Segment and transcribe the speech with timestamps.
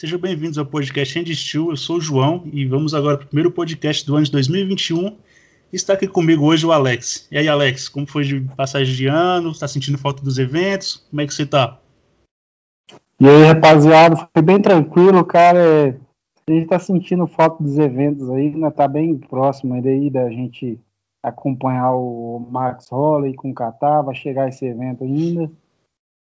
[0.00, 1.68] Sejam bem-vindos ao podcast End Steel.
[1.68, 5.18] Eu sou o João e vamos agora para o primeiro podcast do ano de 2021.
[5.70, 7.28] Está aqui comigo hoje o Alex.
[7.30, 9.50] E aí, Alex, como foi de passagem de ano?
[9.50, 11.06] Está sentindo falta dos eventos?
[11.10, 11.78] Como é que você está?
[13.20, 15.94] E aí, rapaziada, foi bem tranquilo, cara.
[16.48, 18.70] A gente está sentindo falta dos eventos aí, né?
[18.70, 20.80] Tá bem próximo aí da gente
[21.22, 25.52] acompanhar o Max Holley com o Catar, vai chegar esse evento ainda.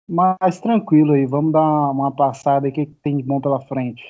[0.07, 4.03] Mas tranquilo aí, vamos dar uma passada aí, o que tem de bom pela frente.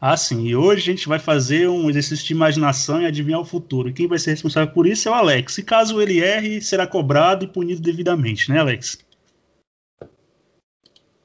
[0.00, 3.44] Ah, sim, e hoje a gente vai fazer um exercício de imaginação e adivinhar o
[3.44, 3.92] futuro.
[3.92, 5.58] Quem vai ser responsável por isso é o Alex.
[5.58, 8.98] E caso ele erre, será cobrado e punido devidamente, né, Alex?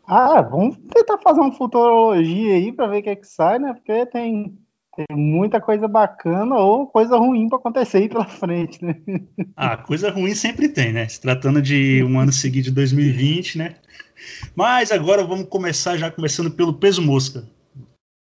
[0.07, 3.73] Ah, vamos tentar fazer uma futurologia aí para ver o que é que sai, né?
[3.73, 4.57] Porque tem
[4.95, 8.95] tem muita coisa bacana ou coisa ruim para acontecer aí pela frente, né?
[9.55, 11.07] Ah, coisa ruim sempre tem, né?
[11.07, 13.76] Se tratando de um ano seguinte de 2020, né?
[14.55, 17.48] Mas agora vamos começar já começando pelo peso mosca.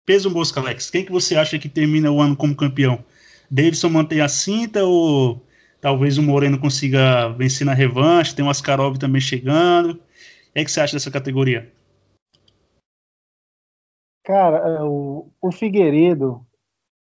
[0.06, 0.90] Peso mosca, Alex.
[0.90, 3.04] Quem que você acha que termina o ano como campeão?
[3.50, 5.46] Davidson mantém a cinta ou
[5.80, 8.34] talvez o Moreno consiga vencer na revanche?
[8.34, 9.92] Tem o Askarov também chegando.
[9.92, 9.96] O
[10.54, 11.70] que, é que você acha dessa categoria?
[14.24, 16.44] Cara, é, o, o Figueiredo,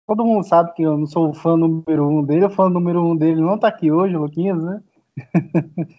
[0.06, 2.44] Todo mundo sabe que eu não sou o fã número um dele.
[2.44, 4.82] O fã número um dele não tá aqui hoje, Luquinhas, né?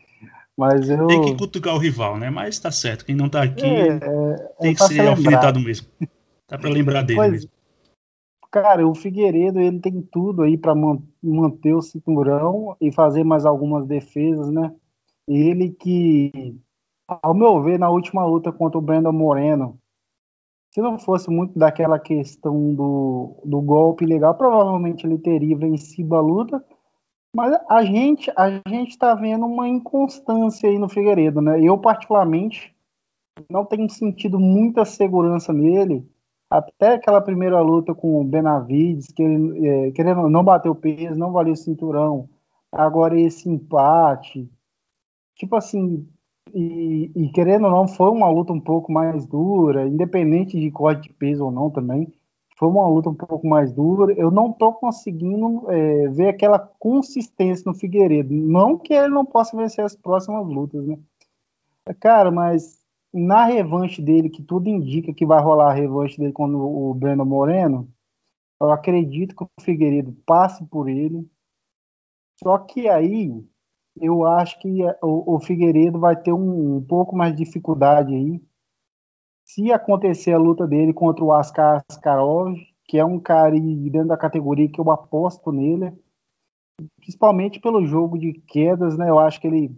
[0.57, 1.05] Mas eu...
[1.07, 2.29] Tem que cutucar o rival, né?
[2.29, 3.05] Mas tá certo.
[3.05, 5.87] Quem não tá aqui é, é, tem é que ser alfinetado mesmo.
[6.49, 7.51] Dá para lembrar dele pois, mesmo.
[8.49, 13.45] Cara, o Figueiredo ele tem tudo aí para man manter o cinturão e fazer mais
[13.45, 14.73] algumas defesas, né?
[15.27, 16.55] Ele que,
[17.05, 19.77] ao meu ver, na última luta contra o Brandon Moreno,
[20.71, 26.21] se não fosse muito daquela questão do, do golpe legal, provavelmente ele teria vencido a
[26.21, 26.63] luta.
[27.33, 31.61] Mas a gente a gente está vendo uma inconstância aí no Figueiredo, né?
[31.61, 32.75] Eu particularmente
[33.49, 36.09] não tenho sentido muita segurança nele.
[36.49, 41.31] Até aquela primeira luta com o Benavides, que ele é, querendo não bateu peso, não
[41.31, 42.29] valeu o cinturão.
[42.71, 44.49] Agora esse empate,
[45.35, 46.07] tipo assim,
[46.53, 51.03] e, e, querendo ou não, foi uma luta um pouco mais dura, independente de corte
[51.03, 52.11] de peso ou não também.
[52.57, 54.13] Foi uma luta um pouco mais dura.
[54.13, 58.33] Eu não estou conseguindo é, ver aquela consistência no Figueiredo.
[58.33, 60.97] Não que ele não possa vencer as próximas lutas, né?
[61.99, 62.79] Cara, mas
[63.13, 67.25] na revanche dele, que tudo indica que vai rolar a revanche dele com o Breno
[67.25, 67.87] Moreno,
[68.59, 71.29] eu acredito que o Figueiredo passe por ele.
[72.41, 73.43] Só que aí
[74.01, 78.41] eu acho que o, o Figueiredo vai ter um, um, pouco mais de dificuldade aí.
[79.45, 84.17] Se acontecer a luta dele contra o Askar Askarov, que é um cara dentro da
[84.17, 85.93] categoria que eu aposto nele,
[86.97, 89.09] principalmente pelo jogo de quedas, né?
[89.09, 89.75] Eu acho que ele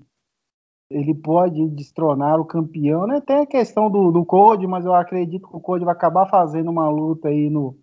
[0.92, 3.22] ele pode destronar o campeão, né?
[3.22, 6.72] Tem a questão do, do Code, mas eu acredito que o Code vai acabar fazendo
[6.72, 7.78] uma luta aí no,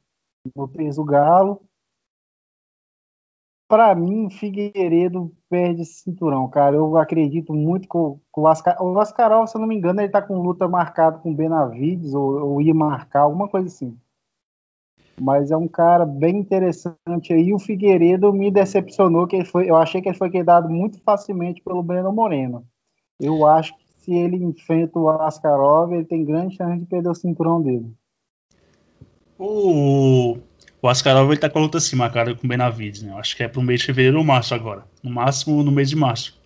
[0.56, 1.62] no peso galo
[3.69, 6.77] para mim, Figueiredo perde esse cinturão, cara.
[6.77, 10.00] Eu acredito muito que o, que o, Ascar, o Ascarol, se eu não me engano,
[10.00, 13.97] ele tá com luta marcada com Benavides, ou, ou ia marcar, alguma coisa assim.
[15.21, 17.53] Mas é um cara bem interessante aí.
[17.53, 21.62] O Figueiredo me decepcionou, que ele foi, eu achei que ele foi quedado muito facilmente
[21.62, 22.65] pelo Breno Moreno.
[23.19, 27.15] Eu acho que se ele enfrenta o Askarov, ele tem grande chance de perder o
[27.15, 27.91] cinturão dele.
[29.38, 30.38] O
[30.81, 33.12] o Askarov ele tá com a luta assim, marcada com o Benavides, né?
[33.12, 34.84] Eu acho que é pro mês de fevereiro ou março agora.
[35.03, 36.37] No máximo no mês de março.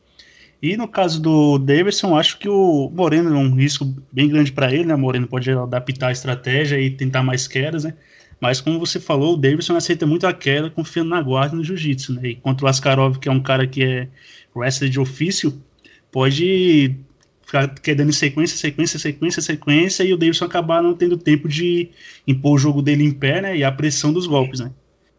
[0.63, 4.73] E no caso do Davidson, acho que o Moreno é um risco bem grande para
[4.73, 4.95] ele, né?
[4.95, 7.95] O Moreno pode adaptar a estratégia e tentar mais quedas, né?
[8.41, 12.15] Mas como você falou, o Davidson aceita muito a queda confiando na guarda no jiu-jitsu,
[12.15, 12.29] né?
[12.29, 14.09] E contra o Askarov, que é um cara que é
[14.55, 15.63] wrestler de ofício,
[16.11, 16.97] pode
[17.51, 21.91] ficar quedando em sequência, sequência, sequência, sequência, e o Davidson acabar não tendo tempo de
[22.27, 23.57] impor o jogo dele em pé, né?
[23.57, 24.71] E a pressão dos golpes, né?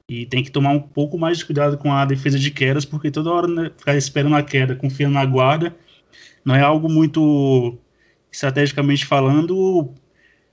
[0.10, 3.12] E tem que tomar um pouco mais de cuidado com a defesa de quedas, porque
[3.12, 5.76] toda hora né, ficar esperando a queda, confiando na guarda,
[6.44, 7.78] não é algo muito,
[8.32, 9.94] estrategicamente falando,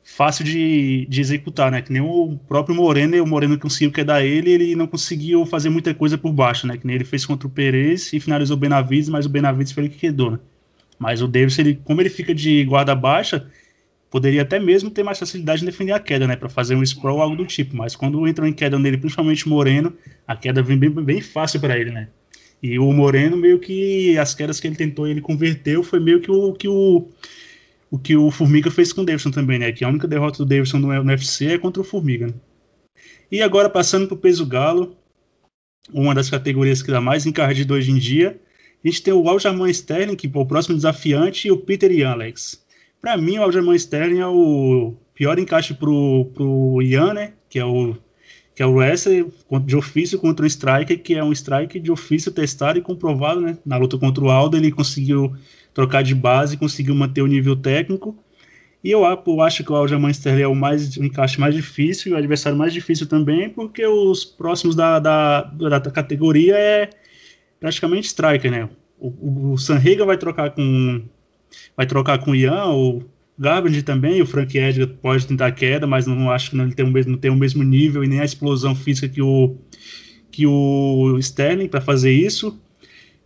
[0.02, 1.80] fácil de, de executar, né?
[1.80, 5.94] Que nem o próprio Moreno, o Moreno conseguiu quedar ele, ele não conseguiu fazer muita
[5.94, 6.76] coisa por baixo, né?
[6.76, 9.84] Que nem ele fez contra o Perez e finalizou o Benavides, mas o Benavides foi
[9.84, 10.38] ele que quedou, né?
[10.98, 13.48] Mas o Davis, ele, como ele fica de guarda baixa,
[14.10, 16.36] poderia até mesmo ter mais facilidade em defender a queda, né?
[16.36, 17.76] Para fazer um sprawl ou algo do tipo.
[17.76, 19.94] Mas quando entram em queda nele, principalmente Moreno,
[20.26, 22.08] a queda vem bem, bem fácil para ele, né?
[22.62, 26.30] E o Moreno, meio que as quedas que ele tentou, ele converteu, foi meio que
[26.30, 27.08] o que o,
[27.90, 29.70] o que o Formiga fez com o Davidson também, né?
[29.70, 32.26] Que a única derrota do Davidson no, UFC é contra o Formiga.
[32.26, 32.34] Né?
[33.30, 34.96] E agora passando para o peso galo,
[35.92, 38.38] uma das categorias que dá mais encardido hoje em dia,
[38.84, 42.10] a gente tem o Aljamain Sterling, que é o próximo desafiante, e o Peter Ian,
[42.10, 42.64] Alex.
[43.00, 47.32] Para mim, o Aljamain Sterling é o pior encaixe pro, pro Ian, né?
[47.48, 47.96] Que é o
[48.54, 49.24] que é o wrestler
[49.64, 53.56] de ofício contra o striker, que é um striker de ofício testado e comprovado, né?
[53.64, 55.32] Na luta contra o Aldo, ele conseguiu
[55.72, 58.16] trocar de base, conseguiu manter o nível técnico.
[58.82, 62.10] E eu, eu acho que o Aljamain Sterling é o, mais, o encaixe mais difícil
[62.10, 66.90] e o adversário mais difícil também, porque os próximos da, da, da categoria é
[67.60, 68.68] praticamente striker, né?
[68.98, 71.02] O, o vai trocar com
[71.76, 73.02] vai trocar com o Ian, o
[73.38, 76.84] Garbage também, o Frank Edgar pode tentar queda, mas não acho que não, ele tem
[76.84, 79.56] o mesmo, tem o mesmo nível e nem a explosão física que o,
[80.30, 82.60] que o Sterling para fazer isso.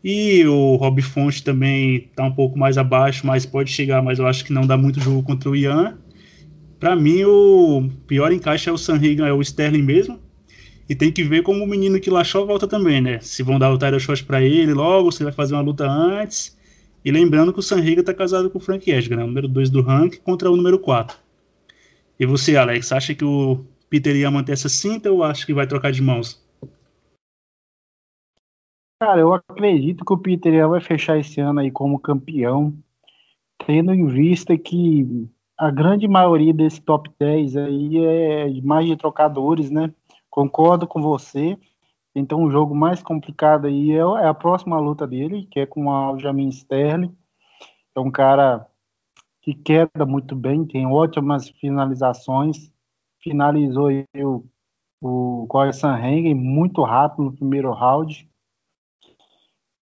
[0.05, 4.27] E o Rob Fonte também está um pouco mais abaixo, mas pode chegar, mas eu
[4.27, 5.97] acho que não dá muito jogo contra o Ian.
[6.79, 10.19] Para mim, o pior encaixe é o Sanrigan, é o Sterling mesmo.
[10.93, 13.19] E tem que ver como o menino que Lachó volta também, né?
[13.21, 16.55] Se vão dar o title shot para ele logo, se vai fazer uma luta antes.
[17.03, 19.25] E lembrando que o Sanriga está casado com o Frank Edgar, né?
[19.25, 21.17] o número 2 do ranking contra o número 4.
[22.21, 25.67] E você, Alex, acha que o Peter ia manter essa cinta ou acha que vai
[25.67, 26.47] trocar de mãos?
[29.01, 32.75] Cara, eu acredito que o Peter Ian vai fechar esse ano aí como campeão,
[33.67, 39.71] tendo em vista que a grande maioria desse top 10 aí é mais de trocadores,
[39.71, 39.91] né?
[40.33, 41.59] Concordo com você.
[42.15, 45.85] Então o jogo mais complicado aí é, é a próxima luta dele, que é com
[45.85, 47.15] o Aljamain Sterling.
[47.95, 48.67] É um cara
[49.43, 52.73] que queda muito bem, tem ótimas finalizações.
[53.21, 54.45] Finalizou o,
[55.03, 58.27] o Corey Sanhagen muito rápido no primeiro round.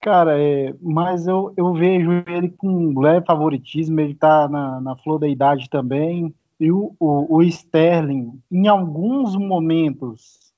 [0.01, 5.19] Cara, é, mas eu, eu vejo ele com leve favoritismo, ele tá na, na flor
[5.19, 6.35] da idade também.
[6.63, 10.53] E o, o, o Sterling, em alguns momentos,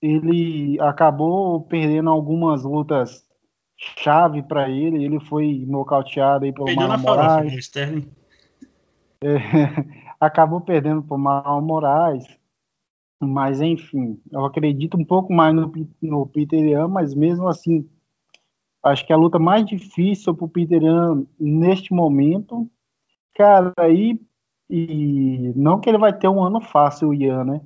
[0.00, 3.26] ele acabou perdendo algumas lutas
[3.76, 5.04] chave para ele.
[5.04, 7.34] Ele foi nocauteado aí pelo Perdeu Marlon Moraes.
[7.34, 8.12] Farofa, Sterling.
[9.24, 9.34] É,
[10.20, 12.24] acabou perdendo por Marlon Moraes.
[13.20, 17.90] Mas enfim, eu acredito um pouco mais no, no Peter Yan, mas mesmo assim,
[18.84, 22.70] acho que a luta mais difícil para o Peter Yan neste momento,
[23.34, 24.20] cara, aí
[24.76, 27.60] e não que ele vai ter um ano fácil, o Ian, né?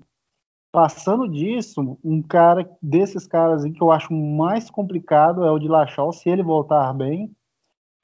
[0.71, 6.13] Passando disso, um cara desses caras que eu acho mais complicado é o de Lachal,
[6.13, 7.35] se ele voltar bem.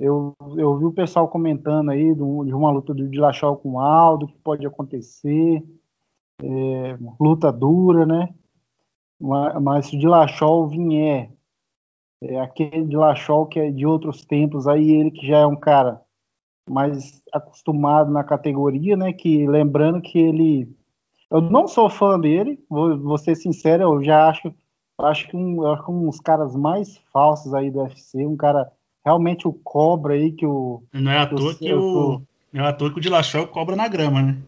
[0.01, 4.27] Eu, eu vi o pessoal comentando aí de, uma luta do Dilachal com o Aldo,
[4.27, 5.63] que pode acontecer.
[6.43, 8.35] É, luta dura, né?
[9.21, 11.31] Mas, mas se o Dilachol vier,
[12.23, 16.01] é aquele Dilachol que é de outros tempos, aí ele que já é um cara
[16.69, 19.13] mais acostumado na categoria, né?
[19.13, 20.69] Que lembrando que ele
[21.31, 24.55] eu não sou fã dele, vou, vou ser sincero, eu já acho,
[24.99, 28.71] acho que um, acho um dos caras mais falsos aí do UFC, um cara
[29.05, 30.83] realmente o cobra aí que o.
[30.93, 32.23] Não é à toa que, o,
[32.53, 34.43] não é à toa que o Dilachol cobra na grama, né?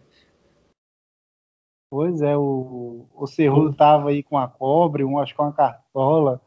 [1.90, 5.52] Pois é, o, o Cerrudo tava aí com a cobre, um acho que com a
[5.52, 6.40] cartola.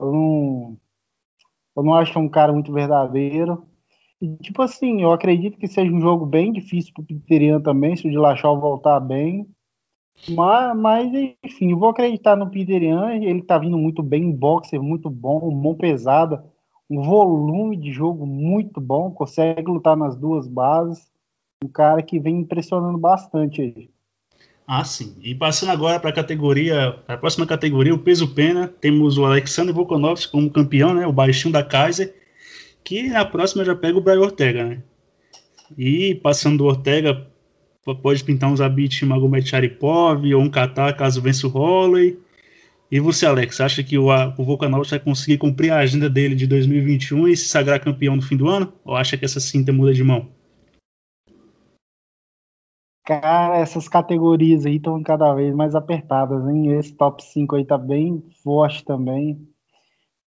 [0.00, 0.76] Eu não,
[1.76, 3.64] eu não acho que é um cara muito verdadeiro.
[4.24, 8.06] E, tipo assim, eu acredito que seja um jogo bem difícil pro Piterian também, se
[8.06, 9.46] o Dilachal voltar bem.
[10.30, 11.12] Mas, mas,
[11.44, 15.50] enfim, eu vou acreditar no Piterian, ele tá vindo muito bem, um boxer muito bom,
[15.50, 16.42] mão pesada,
[16.88, 21.06] um volume de jogo muito bom, consegue lutar nas duas bases.
[21.62, 23.90] Um cara que vem impressionando bastante aí.
[24.66, 25.16] Ah, sim.
[25.20, 29.74] E passando agora para a categoria, a próxima categoria, o peso pena, temos o Alexander
[29.74, 32.23] Volkanovski como campeão, né, o baixinho da Kaiser,
[32.84, 34.82] que na próxima já pega o Brian Ortega, né?
[35.76, 37.26] E passando do Ortega,
[38.02, 42.18] pode pintar uns abits Magomed Sharipov ou um Qatar caso vença o Holloway.
[42.90, 47.28] E você, Alex, acha que o, o vai conseguir cumprir a agenda dele de 2021
[47.28, 48.72] e se sagrar campeão no fim do ano?
[48.84, 50.28] Ou acha que essa cinta muda de mão?
[53.04, 56.78] Cara, essas categorias aí estão cada vez mais apertadas, hein?
[56.78, 59.46] Esse top 5 aí tá bem forte também.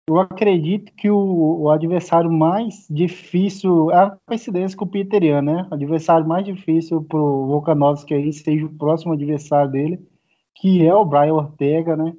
[0.06, 5.40] Eu acredito que o, o, adversário mais difícil, é a coincidência com o Peter Ian,
[5.40, 5.66] né?
[5.70, 10.06] O adversário mais difícil para o Volkanovski aí seja o próximo adversário dele,
[10.54, 12.14] que é o Brian Ortega, né?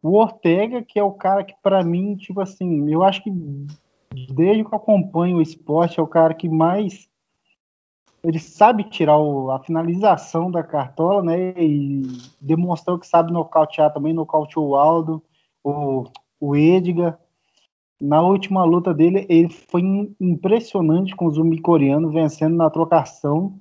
[0.00, 3.32] O Ortega, que é o cara que, para mim, tipo assim, eu acho que
[4.32, 7.08] desde que eu acompanho o esporte, é o cara que mais.
[8.22, 11.52] Ele sabe tirar o, a finalização da cartola, né?
[11.60, 12.02] E
[12.40, 15.20] demonstrou que sabe nocautear também, nocauteou o Aldo.
[15.64, 16.04] O,
[16.40, 17.18] o Edgar.
[18.00, 19.82] Na última luta dele, ele foi
[20.20, 23.58] impressionante com o zumbi coreano, vencendo na trocação.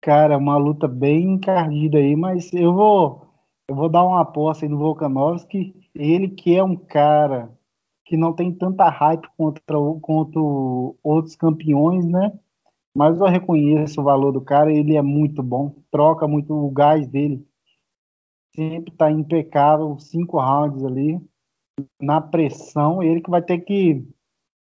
[0.00, 3.28] Cara, uma luta bem encardida aí, mas eu vou,
[3.68, 5.74] eu vou dar uma aposta aí no Volkanovski.
[5.94, 7.50] Ele que é um cara
[8.04, 9.62] que não tem tanta hype contra,
[10.00, 10.40] contra
[11.02, 12.32] outros campeões, né?
[12.94, 17.06] Mas eu reconheço o valor do cara, ele é muito bom, troca muito o gás
[17.06, 17.46] dele.
[18.58, 21.20] Sempre tá impecável, cinco rounds ali,
[22.02, 23.00] na pressão.
[23.00, 24.04] Ele que vai ter que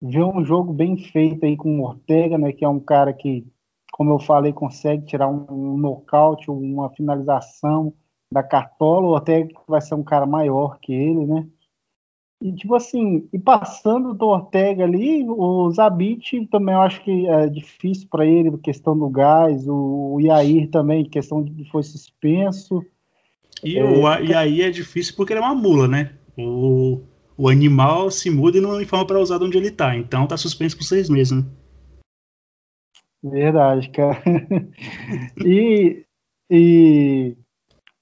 [0.01, 2.53] ver um jogo bem feito aí com o Ortega, né?
[2.53, 3.45] Que é um cara que,
[3.91, 7.93] como eu falei, consegue tirar um, um nocaute, uma finalização
[8.31, 9.07] da cartola.
[9.07, 11.45] O Ortega vai ser um cara maior que ele, né?
[12.41, 17.49] E, tipo assim, e passando do Ortega ali, o Zabit também eu acho que é
[17.49, 22.81] difícil para ele, questão do gás, o, o Yair também, questão de foi suspenso.
[23.63, 26.11] E é, o Yair é difícil porque ele é uma mula, né?
[26.37, 27.01] O,
[27.37, 30.37] o animal se muda e não informa para usar de onde ele tá, então tá
[30.37, 31.45] suspenso por seis meses, né?
[33.23, 34.21] Verdade, cara.
[35.45, 36.03] e,
[36.49, 37.35] e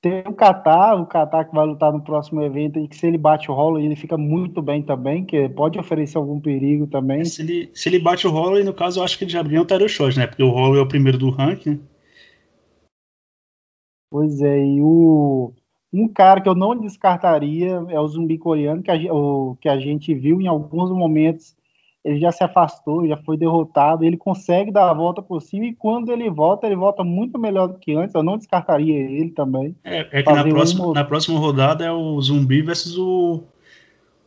[0.02, 3.18] tem o Qatar, o Qatar que vai lutar no próximo evento, e que se ele
[3.18, 7.26] bate o rolo, ele fica muito bem também, que pode oferecer algum perigo também.
[7.26, 9.62] Se ele, se ele bate o rolo, no caso, eu acho que ele já abriu
[9.62, 10.26] o Taro Shot, né?
[10.26, 11.82] Porque o rolo é o primeiro do ranking.
[14.10, 15.54] Pois é, e o,
[15.94, 19.80] um cara que eu não descartaria é o zumbi coreano, que a, o, que a
[19.80, 21.56] gente viu em alguns momentos
[22.04, 25.76] ele já se afastou, já foi derrotado, ele consegue dar a volta por cima e
[25.76, 28.16] quando ele volta, ele volta muito melhor do que antes.
[28.16, 29.76] Eu não descartaria ele também.
[29.84, 30.94] É, é que na próxima, um...
[30.94, 33.44] na próxima rodada é o Zumbi versus o,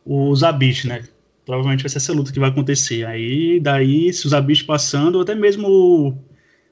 [0.05, 1.03] o Zabit, né?
[1.45, 3.05] Provavelmente vai ser essa luta que vai acontecer.
[3.05, 6.13] Aí, daí, se o Zabit passando, ou até mesmo o,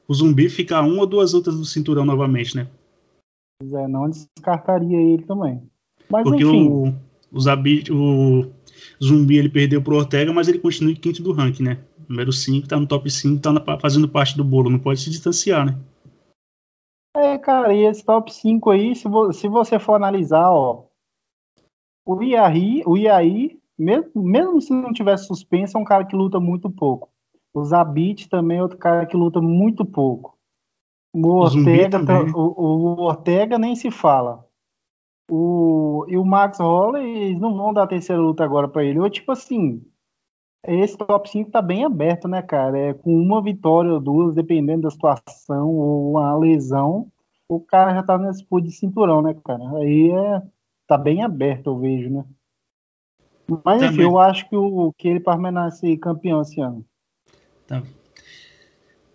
[0.08, 2.68] o Zumbi ficar uma ou duas lutas do cinturão novamente, né?
[3.62, 5.62] É, não descartaria ele também.
[6.10, 6.68] Mas, Porque enfim.
[6.68, 6.94] o,
[7.32, 8.52] o Zabit, o
[9.04, 11.80] Zumbi ele perdeu pro Ortega, mas ele continua em quinto do ranking, né?
[12.10, 15.10] Número 5, tá no top 5, tá na, fazendo parte do bolo, não pode se
[15.10, 15.80] distanciar, né?
[17.16, 20.86] É, cara, e esse top 5 aí, se, vo se você for analisar, ó,
[22.06, 26.40] o Iahi, o Iahi mesmo, mesmo se não tivesse suspenso, é um cara que luta
[26.40, 27.10] muito pouco.
[27.54, 30.38] O Zabit também é outro cara que luta muito pouco.
[31.14, 34.46] O Ortega, tá, o, o Ortega nem se fala.
[35.30, 39.00] O, e o Max Holloway, eles não vão dar a terceira luta agora para ele.
[39.00, 39.82] Ou tipo assim,
[40.68, 42.78] esse top 5 tá bem aberto, né, cara?
[42.78, 47.12] É com uma vitória ou duas, dependendo da situação ou uma lesão,
[47.50, 49.64] o cara já tá nesse pulo de cinturão, né, cara?
[49.78, 50.42] Aí é,
[50.88, 52.26] tá bem aberto, eu vejo, né?
[53.66, 53.90] Mas Também.
[53.90, 56.86] enfim, eu acho que, o, que ele permanece campeão esse ano.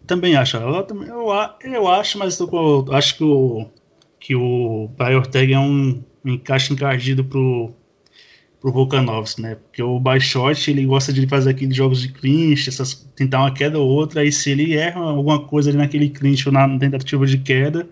[0.06, 0.56] Também acho.
[0.56, 3.66] Eu, eu, eu acho, mas eu acho que o
[4.26, 7.72] que o Brian Ortega é um, encaixe encardido pro,
[8.60, 9.54] pro Volkanovski, né?
[9.54, 13.78] Porque o Baixote, ele gosta de fazer aqueles jogos de clinch, essas, tentar uma queda
[13.78, 17.38] ou outra, e se ele erra alguma coisa ali naquele clinch ou na tentativa de
[17.38, 17.88] queda,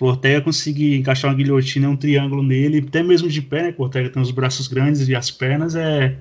[0.00, 3.74] o Ortega conseguir encaixar uma guilhotina, um triângulo nele, até mesmo de pé, né?
[3.76, 6.18] o Ortega tem os braços grandes e as pernas, é,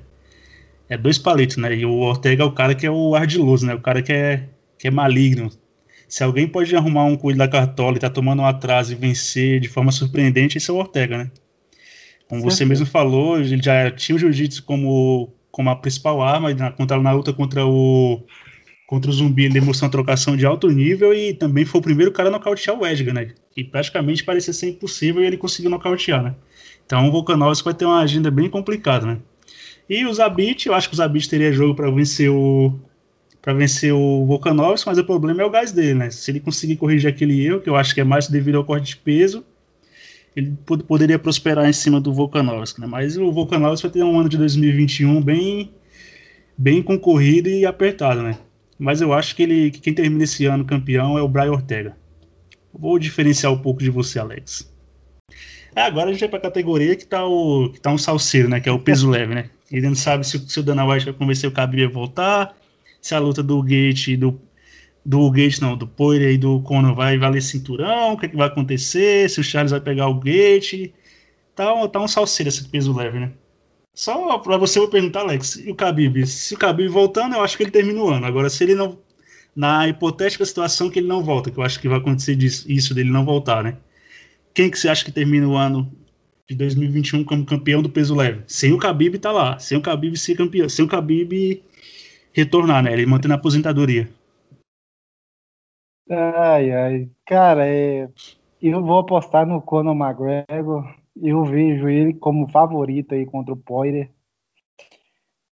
[0.90, 1.76] é dois palitos, né?
[1.76, 3.76] E o Ortega é o cara que é o ardiloso, né?
[3.76, 5.50] O cara que é, que é maligno,
[6.08, 9.60] se alguém pode arrumar um coelho da cartola e tá tomando um atraso e vencer
[9.60, 11.32] de forma surpreendente, esse é o Ortega, né?
[12.30, 16.72] Como você mesmo falou, ele já tinha o jiu-jitsu como, como a principal arma na,
[16.72, 18.22] contra, na luta contra o
[18.86, 22.10] contra o zumbi, ele demonstrou uma trocação de alto nível e também foi o primeiro
[22.10, 23.34] cara a nocautear o Edgar, né?
[23.56, 26.36] E praticamente parecia ser impossível e ele conseguiu nocautear, né?
[26.86, 29.18] Então o Volkanovski vai ter uma agenda bem complicada, né?
[29.90, 32.80] E o Zabit, eu acho que o Zabit teria jogo para vencer o,
[33.48, 36.10] para vencer o Volkanovski, mas o problema é o gás dele, né?
[36.10, 38.88] Se ele conseguir corrigir aquele erro, que eu acho que é mais devido ao corte
[38.88, 39.42] de peso,
[40.36, 42.88] ele pod poderia prosperar em cima do Volkanovski, né?
[42.88, 45.72] Mas o Volkanovski vai ter um ano de 2021 bem
[46.58, 48.38] bem concorrido e apertado, né?
[48.78, 51.96] Mas eu acho que ele que quem termina esse ano campeão é o Brian Ortega.
[52.74, 54.70] Vou diferenciar um pouco de você, Alex.
[55.74, 58.50] Ah, agora a gente vai para a categoria que tá o que tá um salseiro,
[58.50, 58.60] né?
[58.60, 59.50] Que é o peso leve, né?
[59.72, 62.58] Ele não sabe se, se o Dana White vai convencer o Khabib a voltar,
[63.08, 64.40] se a luta do Gate do
[65.06, 68.36] do Gate não, do Poirier e do Conor vai valer cinturão, o que, é que
[68.36, 70.92] vai acontecer, se o Charles vai pegar o Gate,
[71.56, 73.32] tá, tá um salseiro esse peso leve, né?
[73.94, 76.28] Só para você eu perguntar, Alex, e o Khabib?
[76.28, 78.26] Se o Khabib voltando, eu acho que ele termina o ano.
[78.26, 79.00] Agora, se ele não
[79.56, 82.94] na hipotética situação que ele não volta, que eu acho que vai acontecer disso, isso
[82.94, 83.78] dele não voltar, né?
[84.54, 85.92] Quem que você acha que termina o ano
[86.48, 88.42] de 2021 como campeão do peso leve?
[88.46, 91.64] Sem o Khabib tá lá, sem o Khabib ser campeão, sem o Khabib
[92.38, 92.94] retornar, né?
[92.94, 94.08] Ele mantendo a aposentadoria.
[96.10, 97.10] Ai, ai.
[97.26, 98.10] Cara, é...
[98.62, 100.96] eu vou apostar no Conor McGregor.
[101.22, 104.12] Eu vejo ele como favorito aí contra o Poirier.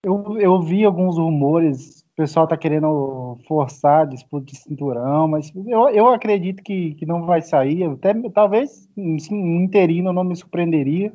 [0.05, 5.49] Eu, eu vi alguns rumores, o pessoal tá querendo forçar a disputa de cinturão, mas
[5.55, 7.85] eu, eu acredito que, que não vai sair.
[7.85, 11.13] Até, talvez um interino não me surpreenderia.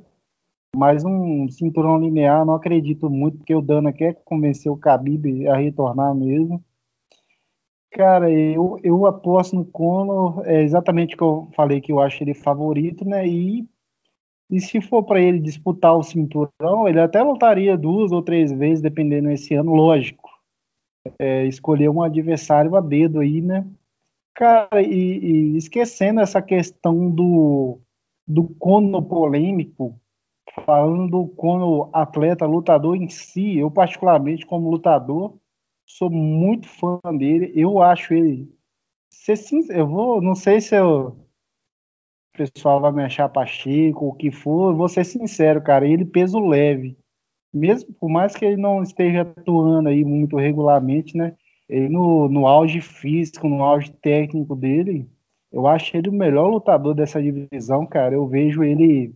[0.77, 5.57] Mas um cinturão linear não acredito muito, porque o Dana quer convencer o Khabib a
[5.57, 6.63] retornar mesmo.
[7.91, 12.23] Cara, eu, eu aposto no Conor, é exatamente o que eu falei que eu acho
[12.23, 13.27] ele favorito, né?
[13.27, 13.67] E,
[14.51, 18.83] e se for para ele disputar o cinturão, ele até lutaria duas ou três vezes,
[18.83, 20.29] dependendo esse ano, lógico.
[21.19, 23.67] É, escolher um adversário a dedo aí, né?
[24.35, 27.81] Cara, e, e esquecendo essa questão do,
[28.27, 29.99] do Conor polêmico,
[30.61, 35.37] falando do Conor atleta, lutador em si, eu particularmente como lutador,
[35.87, 37.53] sou muito fã dele.
[37.55, 38.53] Eu acho ele.
[39.11, 40.21] Ser sincero, eu vou.
[40.21, 41.17] Não sei se eu,
[42.35, 44.75] o pessoal vai me achar pacheco o que for.
[44.75, 45.87] Vou ser sincero, cara.
[45.87, 46.97] Ele peso leve.
[47.53, 51.35] Mesmo por mais que ele não esteja atuando aí muito regularmente, né?
[51.69, 55.09] Ele no, no auge físico, no auge técnico dele,
[55.51, 58.15] eu acho ele o melhor lutador dessa divisão, cara.
[58.15, 59.15] Eu vejo ele,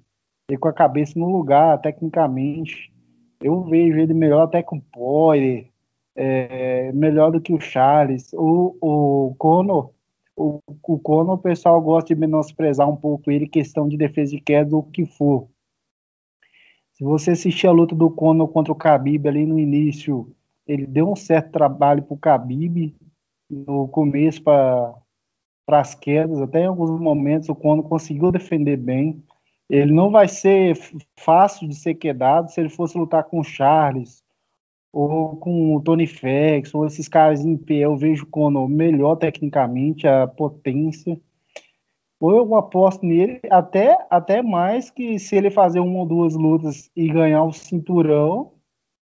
[0.49, 2.93] ele com a cabeça no lugar, tecnicamente.
[3.41, 5.69] Eu vejo ele melhor até com o Poirier,
[6.15, 8.33] é, melhor do que o Charles.
[8.35, 9.93] O, o Conor,
[10.37, 14.41] o, o Conor, o pessoal gosta de menosprezar um pouco ele, questão de defesa de
[14.41, 15.49] queda, o que for.
[16.93, 20.33] Se você assistir a luta do Conor contra o Khabib ali no início,
[20.67, 22.95] ele deu um certo trabalho para o Khabib
[23.51, 24.95] no começo para
[25.69, 29.23] as quedas, até em alguns momentos o Conor conseguiu defender bem.
[29.73, 30.79] Ele não vai ser
[31.19, 34.23] fácil de ser quedado se ele fosse lutar com o Charles,
[34.93, 40.07] ou com o Tony Fex, ou esses caras em pé, eu vejo o melhor tecnicamente,
[40.07, 41.19] a potência.
[42.21, 46.91] Ou eu aposto nele até, até mais que se ele fazer uma ou duas lutas
[46.95, 48.52] e ganhar o cinturão,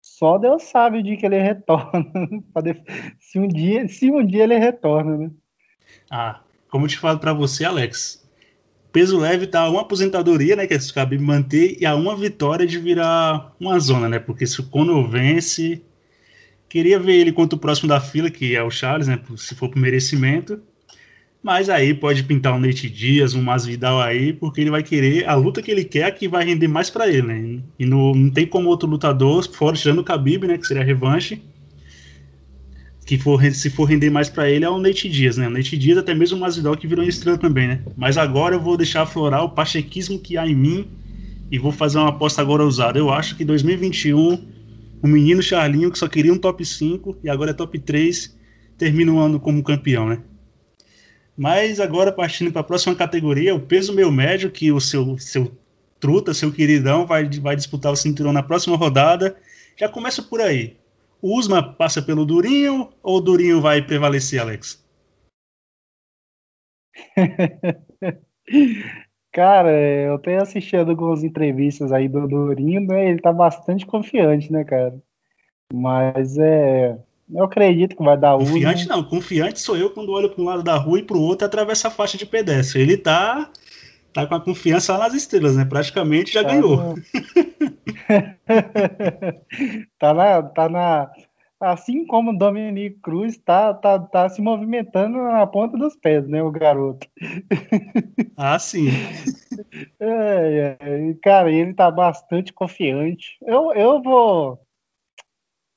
[0.02, 2.04] só Deus sabe o dia que ele retorna.
[3.20, 5.30] se, um dia, se um dia ele retorna, né?
[6.10, 8.27] Ah, como eu te falo para você, Alex,
[8.92, 12.78] peso leve tá uma aposentadoria, né, que é cabe manter, e a uma vitória de
[12.78, 14.18] virar uma zona, né?
[14.18, 15.82] Porque se o Conor vence,
[16.68, 19.20] queria ver ele contra o próximo da fila, que é o Charles, né?
[19.36, 20.60] Se for por merecimento.
[21.42, 25.34] Mas aí pode pintar um Nate Dias, um Masvidal aí, porque ele vai querer a
[25.34, 27.60] luta que ele quer que vai render mais para ele, né?
[27.78, 30.86] E no, não tem como outro lutador, fora tirando o Khabib, né, que seria a
[30.86, 31.40] revanche,
[33.08, 35.46] que for, se for render mais para ele é o Nate Dias, né?
[35.46, 37.82] O Nate Dias, até mesmo o Masvidal que virou estrela também, né?
[37.96, 40.90] Mas agora eu vou deixar aflorar o pachequismo que há em mim
[41.50, 42.98] e vou fazer uma aposta agora ousada.
[42.98, 44.46] Eu acho que 2021
[45.02, 48.36] o menino Charlinho, que só queria um top 5 e agora é top 3,
[48.76, 50.18] termina o ano como campeão, né?
[51.34, 55.50] Mas agora partindo para a próxima categoria, o peso meio médio, que o seu, seu
[55.98, 59.34] truta, seu queridão, vai, vai disputar o cinturão na próxima rodada.
[59.78, 60.76] Já começa por aí.
[61.20, 64.82] O Usma passa pelo Durinho ou o Durinho vai prevalecer, Alex?
[69.32, 73.10] cara, eu tenho assistido algumas entrevistas aí do Durinho, né?
[73.10, 74.94] Ele tá bastante confiante, né, cara?
[75.72, 76.98] Mas é.
[77.30, 78.54] Eu acredito que vai dar Usma.
[78.54, 81.20] Confiante não, confiante sou eu quando olho para um lado da rua e para o
[81.20, 82.80] outro e atravesso a faixa de pedestre.
[82.80, 83.50] Ele tá
[84.12, 85.64] tá com a confiança lá nas estrelas, né?
[85.64, 86.76] Praticamente já tá ganhou.
[86.76, 86.94] No...
[89.98, 91.10] tá na, tá na,
[91.60, 96.42] assim como o Dominique Cruz tá, tá, tá se movimentando na ponta dos pés, né,
[96.42, 97.06] o garoto.
[98.40, 98.86] Ah, sim.
[99.98, 103.36] É, é, cara, ele tá bastante confiante.
[103.42, 104.60] Eu, eu vou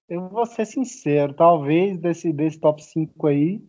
[0.08, 3.62] eu vou ser sincero, talvez desse, desse top 5 aí,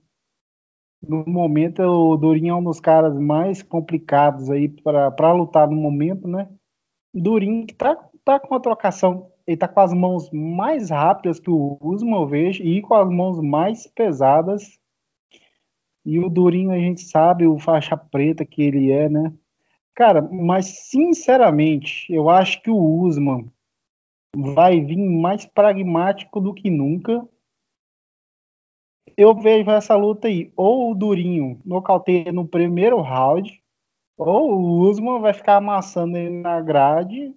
[1.07, 6.29] no momento o Durinho é um dos caras mais complicados aí para lutar no momento,
[6.29, 6.49] né?
[7.12, 11.51] Durinho que tá, tá com uma trocação, ele tá com as mãos mais rápidas que
[11.51, 14.79] o Usman, eu vejo, e com as mãos mais pesadas.
[16.05, 19.33] E o Durinho a gente sabe o faixa preta que ele é, né?
[19.95, 23.51] Cara, mas sinceramente, eu acho que o Usman
[24.35, 27.29] vai vir mais pragmático do que nunca
[29.16, 33.62] eu vejo essa luta aí, ou o Durinho nocauteia no primeiro round,
[34.16, 37.35] ou o Usman vai ficar amassando ele na grade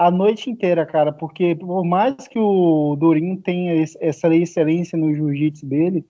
[0.00, 5.66] a noite inteira, cara, porque por mais que o Durinho tenha essa excelência no jiu-jitsu
[5.66, 6.06] dele,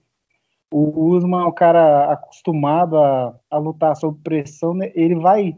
[0.71, 4.93] o Usman é um cara acostumado a, a lutar sob pressão, né?
[4.95, 5.57] ele vai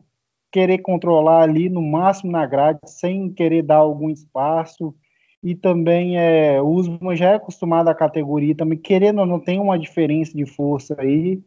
[0.52, 4.96] querer controlar ali no máximo na grade, sem querer dar algum espaço,
[5.44, 9.60] e também é, o Usman já é acostumado à categoria, também querendo ou não tem
[9.60, 11.44] uma diferença de força aí.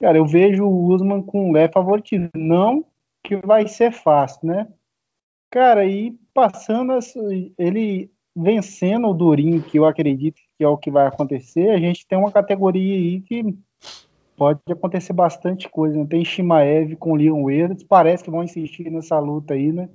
[0.00, 2.84] Cara, eu vejo o Usman com leve favoritismo, não
[3.24, 4.68] que vai ser fácil, né?
[5.50, 6.98] Cara, e passando
[7.58, 12.06] ele vencendo o Durinho, que eu acredito que é o que vai acontecer, a gente
[12.06, 13.56] tem uma categoria aí que
[14.36, 15.96] pode acontecer bastante coisa.
[15.98, 16.06] Né?
[16.08, 19.88] Tem Shimaev com Leon Edwards, parece que vão insistir nessa luta aí, né?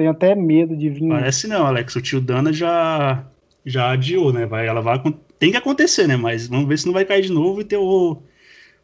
[0.00, 1.10] Tenho até medo de vir.
[1.10, 1.94] Parece não, Alex.
[1.94, 3.22] O tio Dana já
[3.66, 4.46] já adiou, né?
[4.46, 4.98] Vai, ela vai,
[5.38, 6.16] tem que acontecer, né?
[6.16, 8.22] Mas vamos ver se não vai cair de novo e ter o,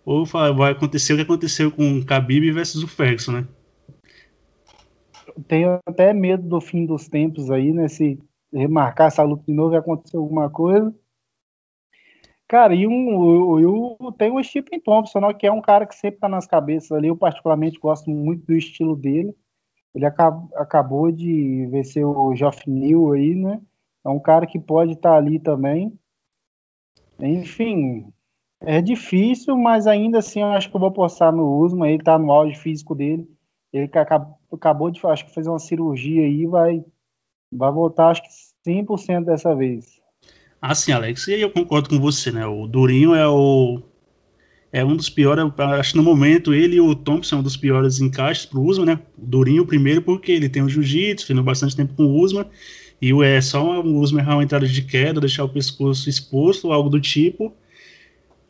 [0.05, 3.49] ou vai acontecer o que aconteceu com o Khabib versus o Ferguson, né?
[5.49, 7.89] Tenho até medo do fim dos tempos aí, né?
[7.89, 8.19] Se
[8.53, 10.95] remarcar essa luta de novo e acontecer alguma coisa.
[12.47, 15.95] Cara, e um, eu, eu tenho o Stephen Thompson, né, que é um cara que
[15.95, 17.09] sempre tá nas cabeças ali.
[17.09, 19.35] Eu particularmente gosto muito do estilo dele.
[19.97, 23.59] Ele acab, acabou de vencer o Geoff Neal aí, né?
[24.05, 25.99] É um cara que pode estar tá ali também.
[27.19, 28.13] Enfim,
[28.61, 31.91] é difícil, mas ainda assim eu acho que eu vou postar no Usman.
[31.91, 33.27] Ele tá no auge físico dele.
[33.73, 33.91] Ele
[34.53, 36.85] acabou de acho que fazer uma cirurgia aí vai
[37.51, 38.29] vai voltar acho que
[38.71, 39.99] 100% dessa vez.
[40.61, 42.45] Ah, sim, Alex, e eu concordo com você, né?
[42.45, 43.81] O Durinho é o
[44.77, 47.57] é um dos piores, acho que no momento ele e o Thompson são um dos
[47.57, 49.01] piores encaixes para o Usman, né?
[49.17, 52.45] O Durinho primeiro porque ele tem o jiu-jitsu, treinou bastante tempo com o Usman,
[53.01, 56.73] e o é só o Usman errar uma entrada de queda, deixar o pescoço exposto,
[56.73, 57.55] algo do tipo,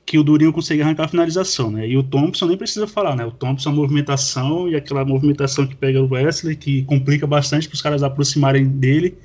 [0.05, 1.89] que o Durinho consegue arrancar a finalização, né?
[1.89, 3.25] E o Thompson nem precisa falar, né?
[3.25, 7.77] O Thompson a movimentação e aquela movimentação que pega o Wesley, que complica bastante para
[7.77, 9.17] os caras aproximarem dele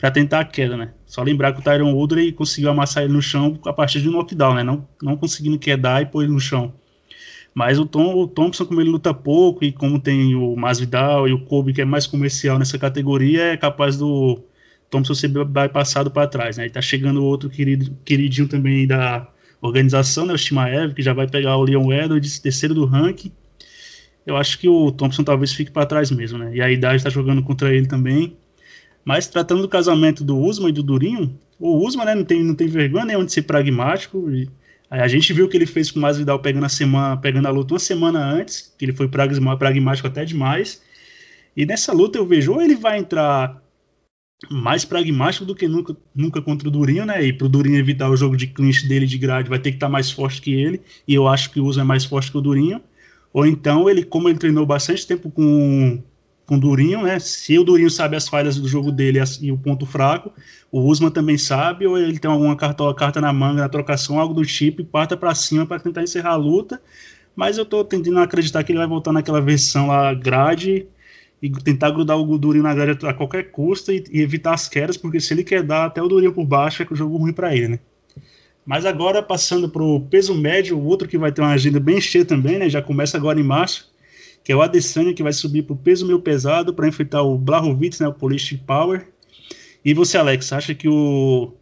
[0.00, 0.92] para tentar a queda, né?
[1.04, 4.12] Só lembrar que o Tyron Woodley conseguiu amassar ele no chão a partir de um
[4.12, 4.64] knockdown, né?
[4.64, 6.72] Não, não conseguindo quedar e pôr ele no chão.
[7.52, 11.32] Mas o, Tom, o Thompson, como ele luta pouco e como tem o Masvidal e
[11.32, 14.40] o Kobe, que é mais comercial nessa categoria, é capaz do
[14.88, 16.66] Thompson ser bypassado para trás, né?
[16.66, 19.28] E tá chegando outro querido, queridinho também da
[19.60, 23.30] organização, né, o Shimaev, que já vai pegar o Leon Edwards, terceiro do ranking.
[24.24, 26.52] Eu acho que o Thompson talvez fique para trás mesmo, né?
[26.54, 28.36] E a idade está jogando contra ele também.
[29.04, 32.54] Mas tratando do casamento do Usman e do Durinho, o Usman né, não, tem, não
[32.54, 34.30] tem vergonha nenhuma de ser pragmático.
[34.30, 34.48] E
[34.90, 37.50] a gente viu o que ele fez com o Masvidal pegando a, semana, pegando a
[37.50, 40.82] luta uma semana antes, que ele foi pragmático até demais.
[41.56, 43.62] E nessa luta eu vejo, ou ele vai entrar
[44.48, 47.22] mais pragmático do que nunca, nunca contra o Durinho, né?
[47.24, 49.86] E pro Durinho evitar o jogo de clinch dele de grade, vai ter que estar
[49.86, 50.80] tá mais forte que ele.
[51.06, 52.80] E eu acho que o Uso é mais forte que o Durinho.
[53.32, 56.02] Ou então, ele, como ele treinou bastante tempo com,
[56.50, 57.20] com o Durinho, né?
[57.20, 60.32] Se o Durinho sabe as falhas do jogo dele e o ponto fraco,
[60.68, 64.34] o Usman também sabe, ou ele tem alguma carta, carta na manga na trocação, algo
[64.34, 66.82] do tipo, e parta para cima para tentar encerrar a luta.
[67.36, 70.88] Mas eu tô tentando acreditar que ele vai voltar naquela versão lá grade
[71.40, 74.96] e tentar grudar o Durinho na grade a qualquer custo e, e, evitar as quedas,
[74.96, 77.32] porque se ele quer dar até o Durinho por baixo, é que o jogo ruim
[77.32, 77.78] para ele, né?
[78.66, 82.00] Mas agora, passando para o peso médio, o outro que vai ter uma agenda bem
[82.00, 82.68] cheia também, né?
[82.68, 83.89] Já começa agora em março,
[84.42, 87.36] que é o Adesanya, que vai subir para o peso meio pesado para enfrentar o
[87.36, 88.08] Blachowicz, né?
[88.08, 89.06] O Polish Power.
[89.84, 91.52] E você, Alex, acha que o,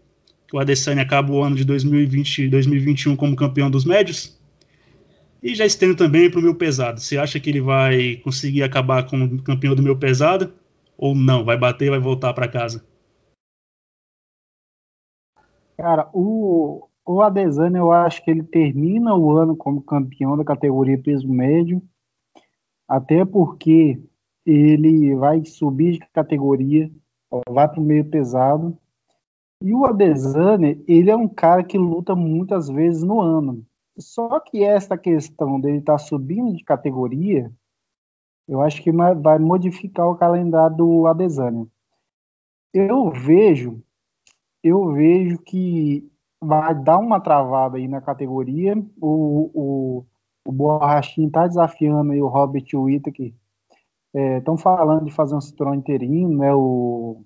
[0.47, 4.38] que o Adesanya acaba o ano de 2020 2021 como campeão dos médios?
[5.43, 7.01] E já estendo também para o meu pesado.
[7.01, 10.53] Você acha que ele vai conseguir acabar como campeão do meu pesado?
[10.97, 11.45] Ou não?
[11.45, 12.85] Vai bater e vai voltar para casa?
[15.77, 21.01] Cara, o, o Adesanya eu acho que ele termina o ano como campeão da categoria
[21.01, 21.81] peso médio.
[22.88, 24.03] Até porque
[24.46, 26.90] ele vai subir de categoria,
[27.48, 28.77] vai para o meio pesado.
[29.62, 33.66] E o Adesanya, ele é um cara que luta muitas vezes no ano.
[33.98, 37.53] Só que essa questão dele estar tá subindo de categoria,
[38.46, 41.66] eu acho que vai modificar o calendário do Adesanya.
[42.72, 43.83] Eu vejo,
[44.62, 46.09] eu vejo que
[46.40, 48.74] vai dar uma travada aí na categoria.
[49.01, 50.07] O, o,
[50.49, 53.35] o Borrachinho está desafiando aí o Robert Whittaker.
[54.15, 56.55] Estão é, falando de fazer um cinturão interino, né?
[56.55, 57.23] O,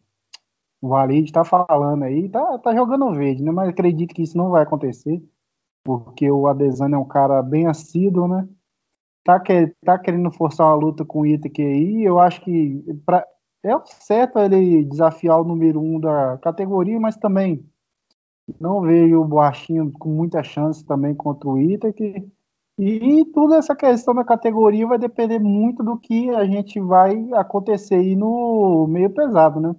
[0.81, 3.53] o Valide está falando aí, tá, tá jogando verde, né?
[3.53, 5.23] Mas acredito que isso não vai acontecer
[5.85, 8.49] porque o Adesanya é um cara bem assíduo, né?
[9.23, 13.25] Tá, que, tá querendo forçar uma luta com o Itaque aí, eu acho que pra,
[13.65, 17.65] é certo ele desafiar o número um da categoria, mas também
[18.61, 22.29] não vejo o Boachinho com muita chance também contra o Itaque.
[22.79, 27.97] E toda essa questão da categoria vai depender muito do que a gente vai acontecer
[27.97, 29.77] aí no meio pesado, né?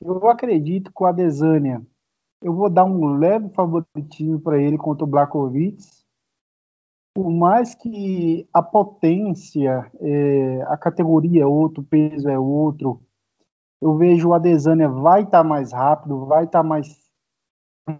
[0.00, 1.84] Eu acredito que o Adesanya
[2.40, 5.78] eu vou dar um leve favoritismo para ele contra o Blakovic.
[7.14, 13.00] Por mais que a potência, é, a categoria é outro, o peso é outro,
[13.80, 16.98] eu vejo o Adesanya vai estar tá mais rápido, vai estar tá mais,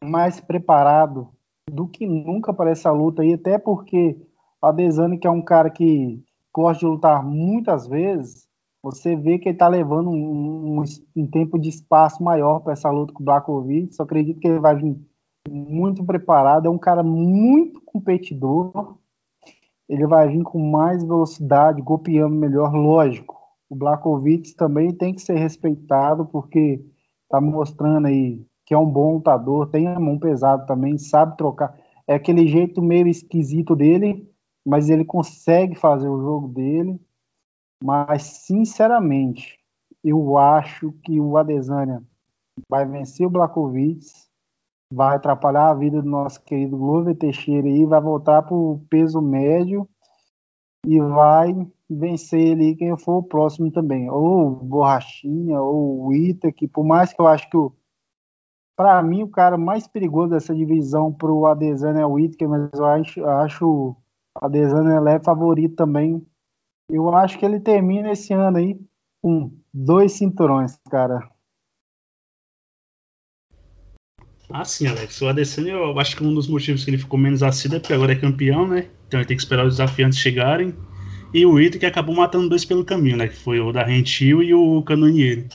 [0.02, 1.30] mais preparado
[1.72, 4.16] do que nunca para essa luta aí, até porque
[4.60, 6.22] o Adesanya, que é um cara que
[6.54, 8.46] gosta de lutar muitas vezes,
[8.82, 10.84] você vê que ele está levando um, um,
[11.16, 13.94] um, tempo de espaço maior para essa luta com o Blakovic.
[13.94, 15.00] Só acredito que ele vai vir
[15.48, 16.66] muito preparado.
[16.66, 18.98] É um cara muito competidor.
[19.88, 23.40] Ele vai vir com mais velocidade, golpeando melhor, lógico.
[23.70, 26.84] O Blakovic também tem que ser respeitado, porque
[27.24, 31.78] está mostrando aí que é um bom lutador, tem a mão pesada também, sabe trocar.
[32.06, 34.26] É aquele jeito meio esquisito dele,
[34.64, 36.98] mas ele consegue fazer o jogo dele.
[37.84, 39.58] Mas, sinceramente,
[40.02, 42.02] eu acho que o Adesanya
[42.66, 44.06] vai vencer o Blakovic,
[44.90, 49.20] vai atrapalhar a vida do nosso querido Glover Teixeira e vai voltar para o peso
[49.20, 49.86] médio
[50.86, 51.54] e vai
[51.90, 54.08] vencer ele quem for o próximo também.
[54.08, 57.70] Ou Borrachinha, ou o Ita, que por mais que eu acho que o
[58.76, 62.70] para mim o cara mais perigoso dessa divisão para o Adesanya é o Whittaker, mas
[62.72, 63.96] eu acho, acho o
[64.40, 66.24] Adesanya é favorito também.
[66.88, 68.80] Eu acho que ele termina esse ano aí
[69.22, 71.30] com dois cinturões, cara.
[74.50, 75.20] Ah, sim, Alex.
[75.22, 77.94] O Adesanya, eu acho que um dos motivos que ele ficou menos assíduo é porque
[77.94, 78.90] agora é campeão, né?
[79.06, 80.74] Então ele tem que esperar os desafiantes chegarem.
[81.32, 83.28] E o Ito que acabou matando dois pelo caminho, né?
[83.28, 85.48] Que foi o da Rentil e o Canonieri.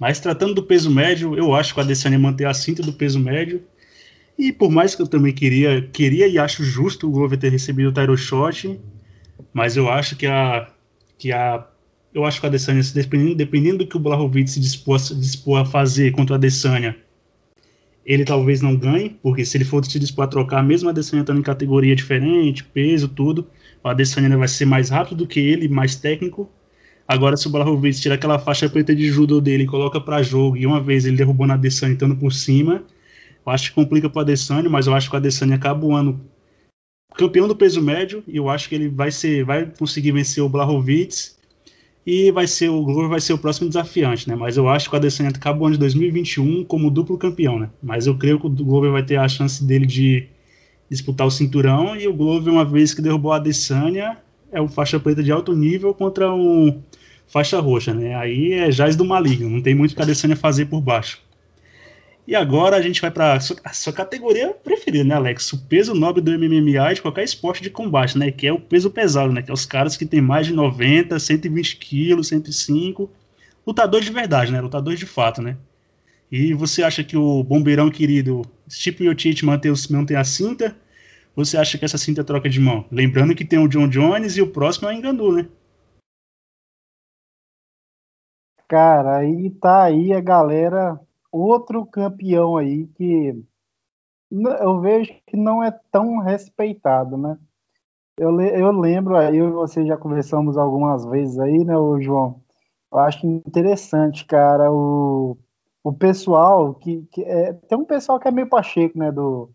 [0.00, 3.20] Mas tratando do peso médio, eu acho que o Adesanya manter a cinta do peso
[3.20, 3.62] médio.
[4.38, 7.90] E por mais que eu também queria, queria e acho justo o Glover ter recebido
[7.90, 8.80] o Tyro Shot,
[9.52, 10.66] mas eu acho que a
[11.18, 11.66] que a
[12.14, 15.64] eu acho que o Adesanya, dependendo, dependendo do que o Blahovic se dispor, dispor a
[15.66, 16.96] fazer contra o Adesanya,
[18.04, 21.20] ele talvez não ganhe, porque se ele for se dispor a trocar, mesmo a Adesanya
[21.20, 23.46] estando em categoria diferente, peso, tudo,
[23.84, 26.50] o Adesanya vai ser mais rápido do que ele, mais técnico.
[27.10, 30.56] Agora, se o Blahovic tirar aquela faixa preta de judo dele e coloca para jogo,
[30.56, 32.84] e uma vez ele derrubando a Adesanya estando por cima,
[33.44, 35.92] eu acho que complica para o Adesanya, mas eu acho que o Adesanya acaba o
[35.92, 36.20] ano
[37.16, 40.48] campeão do peso médio, e eu acho que ele vai ser, vai conseguir vencer o
[40.48, 41.32] Blahovic
[42.06, 44.36] e vai ser o Glover vai ser o próximo desafiante, né?
[44.36, 47.70] Mas eu acho que o Adesanya acaba o ano de 2021 como duplo campeão, né?
[47.82, 50.28] Mas eu creio que o Glover vai ter a chance dele de
[50.88, 54.16] disputar o cinturão e o Glover uma vez que derrubou a Adesanya
[54.52, 56.80] é um faixa preta de alto nível contra um
[57.30, 58.14] faixa roxa, né?
[58.16, 61.20] Aí é jaz do maligno, não tem muito que a Adesanya fazer por baixo.
[62.26, 65.52] E agora a gente vai para a sua categoria preferida, né, Alex?
[65.52, 68.30] O peso nobre do MMA de qualquer esporte de combate, né?
[68.30, 69.42] Que é o peso pesado, né?
[69.42, 73.10] Que é os caras que tem mais de 90, 120 quilos, 105.
[73.66, 74.60] Lutador de verdade, né?
[74.60, 75.56] Lutador de fato, né?
[76.30, 80.76] E você acha que o bombeirão querido Steve Miocic mantém, a cinta?
[81.34, 82.84] Você acha que essa cinta troca de mão?
[82.92, 85.46] Lembrando que tem o John Jones e o próximo é o Enganu, né?
[88.70, 91.00] Cara, aí tá aí a galera
[91.32, 93.44] outro campeão aí que
[94.30, 97.36] eu vejo que não é tão respeitado, né?
[98.16, 102.40] Eu, eu lembro, eu e você já conversamos algumas vezes aí, né, João?
[102.92, 105.36] Eu acho interessante, cara, o,
[105.82, 109.50] o pessoal que, que é, tem um pessoal que é meio pacheco, né, do,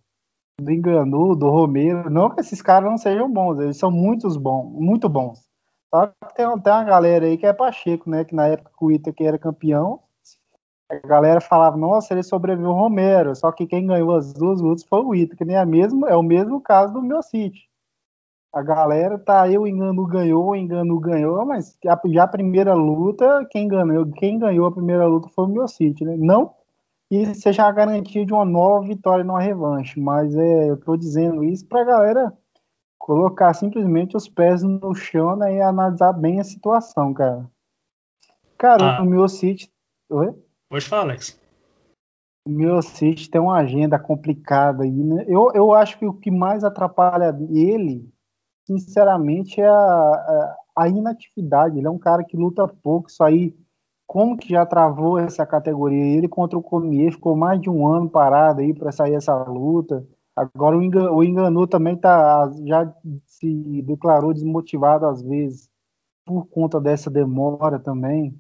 [0.60, 4.74] do Enganu, do Romero, não que esses caras não sejam bons, eles são muitos bons,
[4.74, 5.45] muito bons.
[5.96, 8.84] Só que tem, tem uma galera aí que é pacheco, né, que na época que
[8.84, 10.02] o Ita era campeão,
[10.90, 14.84] a galera falava, nossa, ele sobreviveu o Romero, só que quem ganhou as duas lutas
[14.84, 17.70] foi o Ito, que nem é, mesmo, é o mesmo caso do meu City.
[18.54, 21.78] A galera tá aí, o Engano ganhou, o Engano ganhou, mas
[22.14, 26.04] já a primeira luta, quem ganhou, quem ganhou a primeira luta foi o meu City,
[26.04, 26.18] né?
[26.18, 26.54] Não
[27.10, 31.44] que seja a garantia de uma nova vitória numa revanche, mas é, eu tô dizendo
[31.44, 32.34] isso pra galera
[33.06, 37.48] colocar simplesmente os pés no chão né, e analisar bem a situação, cara.
[38.58, 39.04] Cara, ah.
[39.04, 39.72] o meu City.
[40.10, 40.34] Oi?
[40.68, 41.40] Pode falar, Alex.
[42.48, 45.24] O meu assist tem uma agenda complicada aí, né?
[45.28, 48.12] Eu, eu acho que o que mais atrapalha ele,
[48.66, 51.78] sinceramente, é a, a, a inatividade.
[51.78, 53.56] Ele é um cara que luta pouco, isso aí
[54.08, 56.18] como que já travou essa categoria?
[56.18, 60.04] Ele contra o Cormier ficou mais de um ano parado aí para sair essa luta.
[60.36, 62.94] Agora o, Engan, o Enganu também tá, já
[63.26, 65.70] se declarou desmotivado às vezes
[66.26, 68.38] por conta dessa demora também.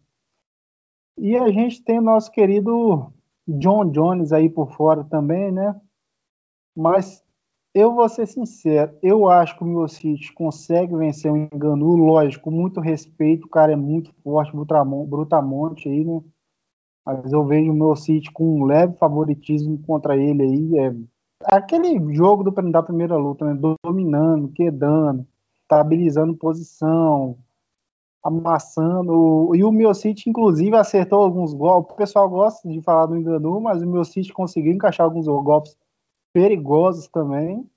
[1.17, 3.13] E a gente tem o nosso querido
[3.47, 5.79] John Jones aí por fora também, né?
[6.75, 7.23] Mas
[7.73, 12.79] eu vou ser sincero, eu acho que o Miocic consegue vencer o Enganu, lógico, muito
[12.79, 16.21] respeito, o cara é muito forte, brutamonte aí, né?
[17.05, 20.95] Mas eu vejo o Miocic com um leve favoritismo contra ele aí, é
[21.45, 23.59] aquele jogo do, da primeira luta, né?
[23.83, 25.25] Dominando, quedando,
[25.61, 27.37] estabilizando posição,
[28.23, 29.55] amassando.
[29.55, 31.93] E o Miocic, inclusive, acertou alguns golpes.
[31.93, 35.77] O pessoal gosta de falar do Enganu, mas o Miocic conseguiu encaixar alguns golpes
[36.33, 37.69] perigosos também.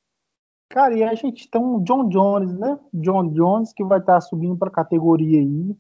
[0.71, 2.79] Cara, e a gente tem um John Jones, né?
[2.93, 5.77] John Jones que vai estar tá subindo para a categoria aí.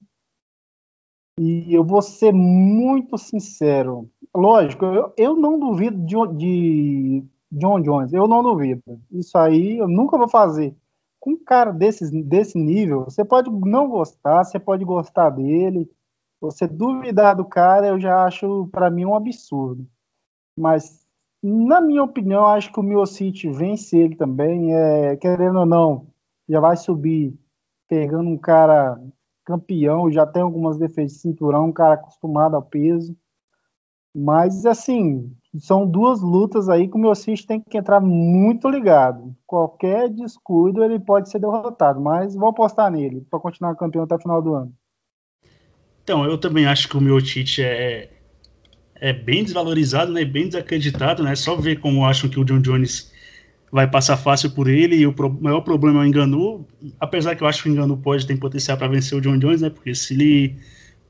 [1.41, 4.11] E eu vou ser muito sincero.
[4.35, 8.13] Lógico, eu, eu não duvido de, de John Jones.
[8.13, 8.83] Eu não duvido.
[9.11, 10.77] Isso aí eu nunca vou fazer
[11.21, 15.91] com um cara desse, desse nível, você pode não gostar, você pode gostar dele,
[16.41, 19.87] você duvidar do cara, eu já acho para mim um absurdo.
[20.57, 21.07] Mas,
[21.43, 24.75] na minha opinião, acho que o Miocic vence ele também.
[24.75, 26.07] É, querendo ou não,
[26.49, 27.39] já vai subir
[27.89, 29.01] pegando um cara
[29.45, 33.17] campeão, já tem algumas defesas de cinturão, um cara acostumado ao peso.
[34.15, 39.35] Mas, assim, são duas lutas aí que o Miocic tem que entrar muito ligado.
[39.47, 44.21] Qualquer descuido ele pode ser derrotado, mas vou apostar nele para continuar campeão até o
[44.21, 44.73] final do ano.
[46.03, 48.11] Então, eu também acho que o Miocic é,
[48.95, 51.35] é bem desvalorizado, né, bem desacreditado, né?
[51.35, 53.13] Só ver como acham que o John Jones
[53.71, 56.67] vai passar fácil por ele e o pro, maior problema é o Enganu,
[56.99, 59.61] apesar que eu acho que o Enganu pode ter potencial para vencer o John Jones,
[59.61, 59.71] né?
[59.71, 60.57] Porque se ele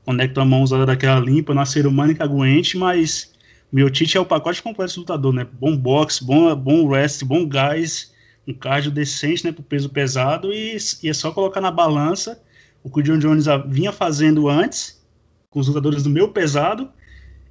[0.05, 3.33] conecta a mão usada daquela limpa, é ser humano que aguente, mas
[3.71, 5.47] meu Tite é o pacote completo de lutador, né?
[5.59, 8.13] Bom boxe, bom, bom rest, bom gás,
[8.47, 9.51] um cardio decente, né?
[9.51, 12.41] Pro peso pesado e, e é só colocar na balança
[12.83, 14.99] o que o John Jones vinha fazendo antes
[15.49, 16.89] com os lutadores do meu pesado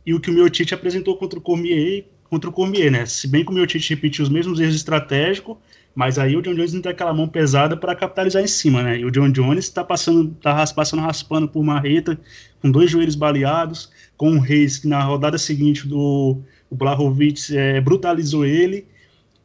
[0.04, 3.06] e o que o Tite apresentou contra o Cormier contra o Cormier, né?
[3.06, 5.56] Se bem que o meu Tite repetiu os mesmos erros estratégicos,
[5.94, 9.00] mas aí o John Jones não tem aquela mão pesada para capitalizar em cima, né?
[9.00, 12.18] E o John Jones está passando, tá passando raspando por marreta,
[12.62, 16.38] com dois joelhos baleados, com o Reis, que na rodada seguinte do
[16.70, 18.86] Blahovic é, brutalizou ele.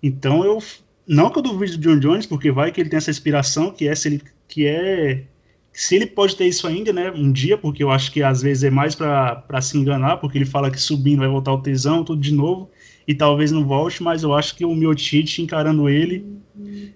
[0.02, 0.60] Então eu.
[1.06, 3.88] Não que eu duvide do John Jones, porque vai que ele tem essa inspiração, que
[3.88, 4.22] é se ele.
[4.48, 5.24] Que é,
[5.72, 7.12] se ele pode ter isso ainda, né?
[7.12, 10.46] Um dia, porque eu acho que às vezes é mais para se enganar, porque ele
[10.46, 12.70] fala que subindo vai voltar o tesão, tudo de novo
[13.08, 16.26] e talvez não volte, mas eu acho que o Miotite encarando ele,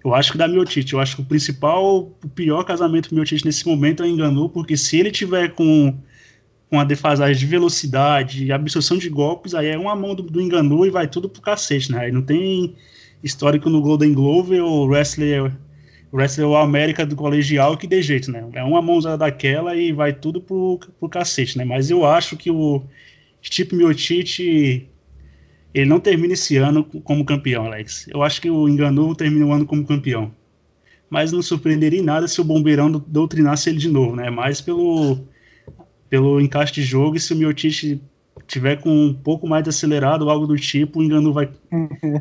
[0.03, 0.93] eu acho que dá Miotite.
[0.93, 4.77] Eu acho que o principal, o pior casamento do Miotite nesse momento é enganou, porque
[4.77, 5.97] se ele tiver com,
[6.69, 10.85] com a defasagem de velocidade absorção de golpes, aí é uma mão do, do enganou
[10.85, 12.05] e vai tudo pro cacete, né?
[12.05, 12.75] Aí não tem
[13.23, 15.51] histórico no Golden Glove ou wrestler
[16.13, 18.47] wrestler América do colegial que dê jeito, né?
[18.53, 21.65] É uma mãozada daquela e vai tudo pro, pro cacete, né?
[21.65, 22.83] Mas eu acho que o
[23.41, 24.89] Stipe Miotite
[25.73, 28.07] ele não termina esse ano como campeão, Alex.
[28.07, 30.31] Eu acho que o Enganu termina o ano como campeão.
[31.09, 34.29] Mas não surpreenderia em nada se o Bombeirão doutrinasse ele de novo, né?
[34.29, 35.19] Mais pelo,
[36.09, 38.01] pelo encaixe de jogo e se o Miotich
[38.45, 41.49] tiver com um pouco mais de acelerado ou algo do tipo, o Enganu vai,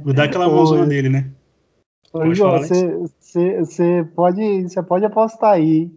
[0.04, 1.30] vai dar aquela mãozona dele, né?
[2.12, 5.90] Ô, João, você pode, pode apostar aí.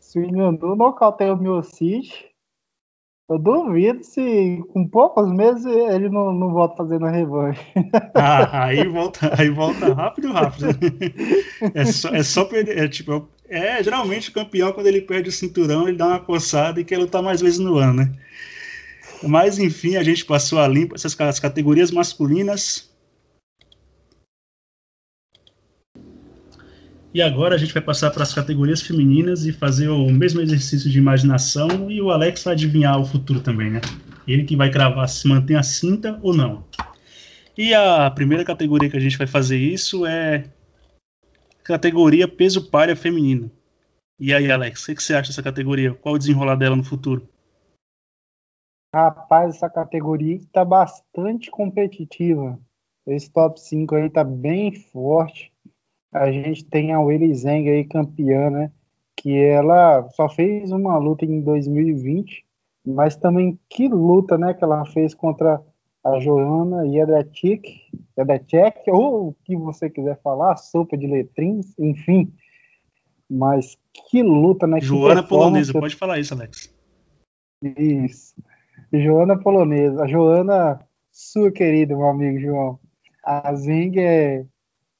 [0.00, 2.27] Se o Enganu nocauteia o Miocic,
[3.28, 7.60] eu duvido se com poucos meses ele não, não volta fazendo a revanche.
[8.14, 10.66] Ah, aí volta, aí volta rápido, rápido.
[11.74, 12.78] É só, é só perder.
[12.78, 16.80] É, tipo, é, geralmente o campeão, quando ele perde o cinturão, ele dá uma coçada
[16.80, 18.12] e quer lutar mais vezes no ano, né?
[19.22, 22.87] Mas enfim, a gente passou a limpo essas categorias masculinas.
[27.12, 30.90] E agora a gente vai passar para as categorias femininas e fazer o mesmo exercício
[30.90, 33.80] de imaginação e o Alex vai adivinhar o futuro também, né?
[34.26, 36.64] Ele que vai cravar se mantém a cinta ou não.
[37.56, 40.50] E a primeira categoria que a gente vai fazer isso é
[41.64, 43.50] categoria peso palha feminino.
[44.20, 45.94] E aí, Alex, o que você acha dessa categoria?
[45.94, 47.26] Qual o desenrolar dela no futuro?
[48.94, 52.58] Rapaz, essa categoria está bastante competitiva.
[53.06, 55.52] Esse top 5 aí tá bem forte
[56.12, 58.72] a gente tem a Willy Zeng aí campeã, né?
[59.16, 62.44] Que ela só fez uma luta em 2020,
[62.86, 64.54] mas também que luta, né?
[64.54, 65.60] Que ela fez contra
[66.04, 67.62] a Joana Jedrzejczyk,
[68.16, 72.32] Jedrzejczyk, ou o que você quiser falar, sopa de letrins, enfim.
[73.28, 74.80] Mas que luta, né?
[74.80, 76.74] Joana polonesa, pode falar isso, Alex.
[77.62, 78.34] Isso.
[78.92, 80.04] Joana polonesa.
[80.04, 80.80] A Joana,
[81.12, 82.78] sua querida, meu amigo João.
[83.22, 84.46] A Zeng é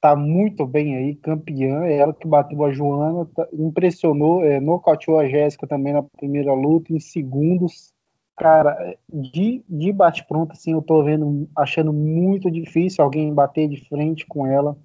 [0.01, 1.83] tá muito bem aí, campeã.
[1.83, 6.53] É ela que bateu a Joana, tá, impressionou, é, nocauteou a Jéssica também na primeira
[6.53, 7.93] luta, em segundos.
[8.37, 14.25] Cara, de, de bate-pronto, assim, eu tô vendo, achando muito difícil alguém bater de frente
[14.25, 14.77] com ela.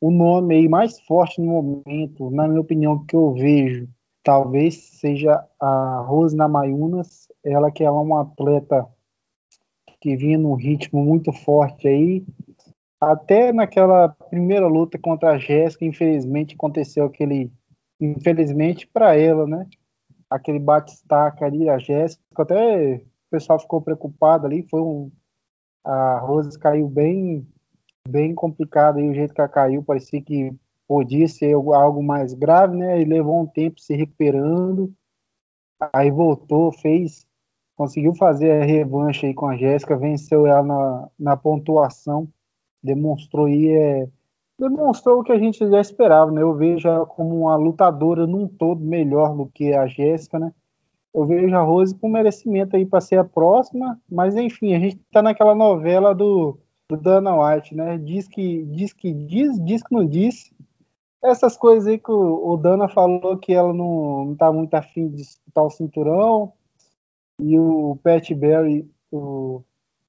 [0.00, 3.88] O nome aí mais forte no momento, na minha opinião, que eu vejo,
[4.22, 8.86] talvez seja a Rose Namayunas, ela que é uma atleta
[10.00, 12.24] que vinha num ritmo muito forte aí,
[13.00, 17.52] até naquela primeira luta contra a Jéssica, infelizmente aconteceu aquele.
[18.00, 19.66] Infelizmente para ela, né?
[20.30, 24.66] Aquele bate-estaca ali, a Jéssica, até o pessoal ficou preocupado ali.
[24.70, 25.10] Foi um.
[25.84, 27.46] A Rose caiu bem,
[28.08, 30.52] bem complicado aí, o jeito que ela caiu, parecia que
[30.86, 33.00] podia ser algo mais grave, né?
[33.00, 34.92] E levou um tempo se recuperando.
[35.92, 37.26] Aí voltou, fez,
[37.76, 42.28] conseguiu fazer a revanche aí com a Jéssica, venceu ela na, na pontuação
[42.82, 44.08] demonstrou aí é,
[44.58, 46.42] demonstrou o que a gente já esperava, né?
[46.42, 50.52] Eu vejo ela como uma lutadora num todo melhor do que a Jéssica, né?
[51.14, 54.96] eu vejo a Rose com merecimento aí para ser a próxima, mas enfim, a gente
[54.96, 56.58] está naquela novela do,
[56.88, 57.98] do Dana White, né?
[57.98, 60.52] Diz que diz que diz, diz que não diz.
[61.22, 65.08] Essas coisas aí que o, o Dana falou que ela não, não tá muito afim
[65.08, 66.52] de disputar o cinturão,
[67.40, 69.62] e o Pat Berry, o,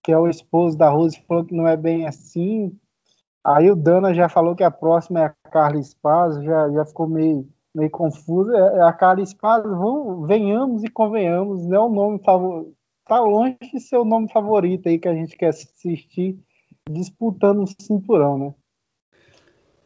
[0.09, 2.75] que é o esposo da Rose, falou que não é bem assim.
[3.43, 7.07] Aí o Dana já falou que a próxima é a Carla Spaz, já, já ficou
[7.07, 8.51] meio meio confusa.
[8.57, 12.73] É, é a cara espada, vamos, venhamos e convenhamos, não é o nome favorito.
[13.05, 16.39] Tá longe de ser o nome favorito aí que a gente quer assistir
[16.89, 18.55] disputando o cinturão, né?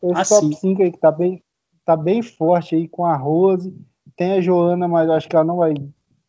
[0.04, 0.50] Esse assim.
[0.52, 1.44] top 5 aí que tá bem,
[1.84, 3.76] tá bem forte aí com a Rose.
[4.16, 5.74] Tem a Joana, mas acho que ela não vai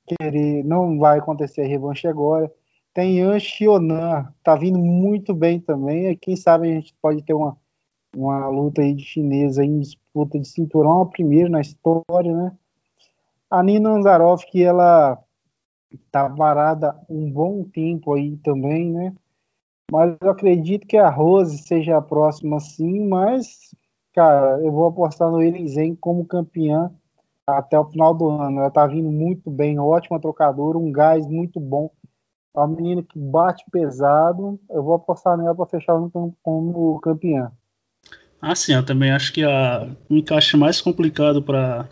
[0.05, 2.51] querer, não vai acontecer a revanche agora.
[2.95, 6.09] Tem Yan Xionan, tá vindo muito bem também.
[6.09, 7.57] E quem sabe a gente pode ter uma
[8.17, 12.53] uma luta aí de chinesa em disputa de cinturão, a primeira na história, né?
[13.51, 15.19] A Nina Anzaroff, que ela
[16.11, 19.15] tá varada um bom tempo aí também, né?
[19.91, 23.75] Mas eu acredito que a Rose seja a próxima sim, mas,
[24.15, 26.91] cara, eu vou apostar no Elizen como campeã
[27.47, 28.61] até o final do ano.
[28.61, 31.91] Ela tá vindo muito bem, ótima trocadora, um gás muito bom.
[32.55, 34.61] É uma menina que bate pesado.
[34.71, 37.51] Eu vou apostar nela para fechar o ano como campeã.
[38.41, 41.89] Ah, sim, eu também acho que a, o encaixe mais complicado para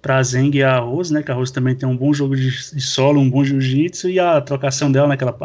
[0.00, 1.22] para Zeng e a Rose, né?
[1.22, 4.18] Que a Rose também tem um bom jogo de, de solo, um bom jiu-jitsu e
[4.18, 5.14] a trocação dela, né?
[5.14, 5.36] Aquela,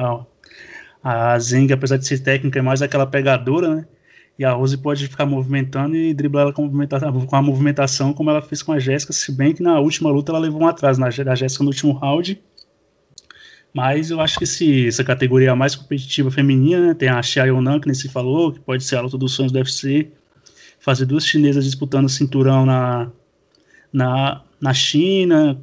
[1.03, 3.85] a, a Zeng, apesar de ser técnica, é mais aquela pegadora, né?
[4.37, 8.41] E a Rose pode ficar movimentando e driblar ela com, com a movimentação, como ela
[8.41, 11.09] fez com a Jéssica, se bem que na última luta ela levou um atraso na,
[11.09, 12.39] Jéssica no último round.
[13.73, 17.87] Mas eu acho que essa categoria mais competitiva feminina, né, tem a Xia Yonan, que
[17.87, 20.11] nem se falou, que pode ser a luta dos sonhos do UFC,
[20.79, 23.11] fazer duas chinesas disputando o cinturão na,
[23.91, 25.59] na, na China,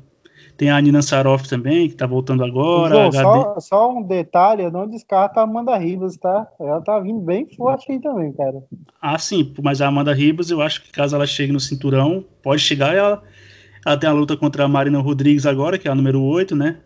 [0.56, 3.10] tem a Nina Saroff também, que tá voltando agora.
[3.10, 6.46] só, só, um detalhe, eu não descarto a Amanda Ribas, tá?
[6.60, 8.62] Ela tá vindo bem forte aí também, cara.
[9.02, 12.62] Ah, sim, mas a Amanda Ribas, eu acho que caso ela chegue no cinturão, pode
[12.62, 13.22] chegar ela,
[13.84, 16.78] ela tem a luta contra a Marina Rodrigues agora, que é a número 8, né?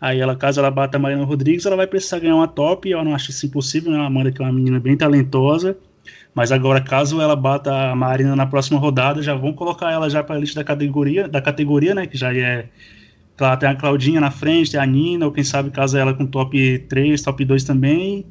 [0.00, 2.88] Aí ela, caso ela bata a Mariana Rodrigues, ela vai precisar ganhar uma top.
[2.90, 3.98] Eu não acho isso impossível, né?
[3.98, 5.76] A Amanda que é uma menina bem talentosa.
[6.34, 10.22] Mas agora, caso ela bata a Marina na próxima rodada, já vão colocar ela já
[10.22, 12.06] para a lista da categoria, da categoria, né?
[12.06, 12.68] Que já é.
[13.40, 16.26] Lá tem a Claudinha na frente, tem a Nina, ou quem sabe casa ela com
[16.26, 18.26] top 3, top 2 também.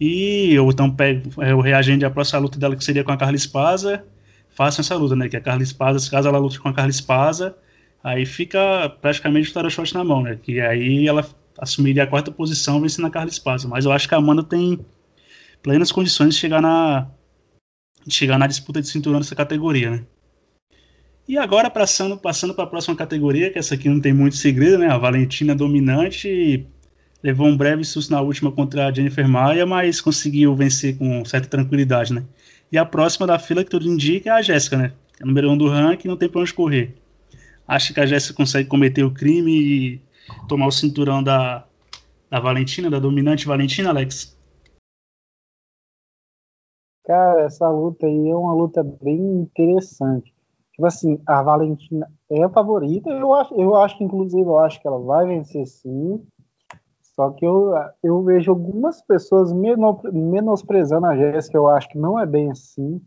[0.00, 3.16] E ou então pego é, o reagente a próxima luta dela, que seria com a
[3.16, 4.02] Carla Espaza.
[4.54, 5.28] Façam essa luta, né?
[5.28, 7.54] Que a Carla Espaza, caso ela lute com a Carla Espaza,
[8.04, 10.38] aí fica praticamente o Tarashot na mão, né?
[10.40, 11.26] Que aí ela
[11.58, 13.66] assumiria a quarta posição vencendo a Carla Esparza.
[13.66, 14.84] Mas eu acho que a Amanda tem
[15.62, 17.08] plenas condições de chegar na,
[18.06, 20.04] de chegar na disputa de cinturão dessa categoria, né?
[21.26, 24.76] E agora, passando, passando para a próxima categoria, que essa aqui não tem muito segredo,
[24.76, 24.88] né?
[24.88, 26.66] A Valentina dominante
[27.22, 31.48] levou um breve susto na última contra a Jennifer Maia, mas conseguiu vencer com certa
[31.48, 32.22] tranquilidade, né?
[32.70, 34.92] E a próxima da fila que tudo indica é a Jéssica, né?
[35.18, 36.94] É número um do ranking, não tem para onde correr
[37.66, 40.02] acha que a Jéssica consegue cometer o crime e
[40.48, 41.66] tomar o cinturão da,
[42.30, 44.36] da Valentina, da dominante Valentina, Alex?
[47.04, 50.34] Cara, essa luta aí é uma luta bem interessante.
[50.72, 54.80] Tipo assim, a Valentina é a favorita, eu acho, eu acho que inclusive eu acho
[54.80, 56.26] que ela vai vencer sim.
[57.14, 62.26] Só que eu, eu vejo algumas pessoas menosprezando a Jéssica, eu acho que não é
[62.26, 63.00] bem assim.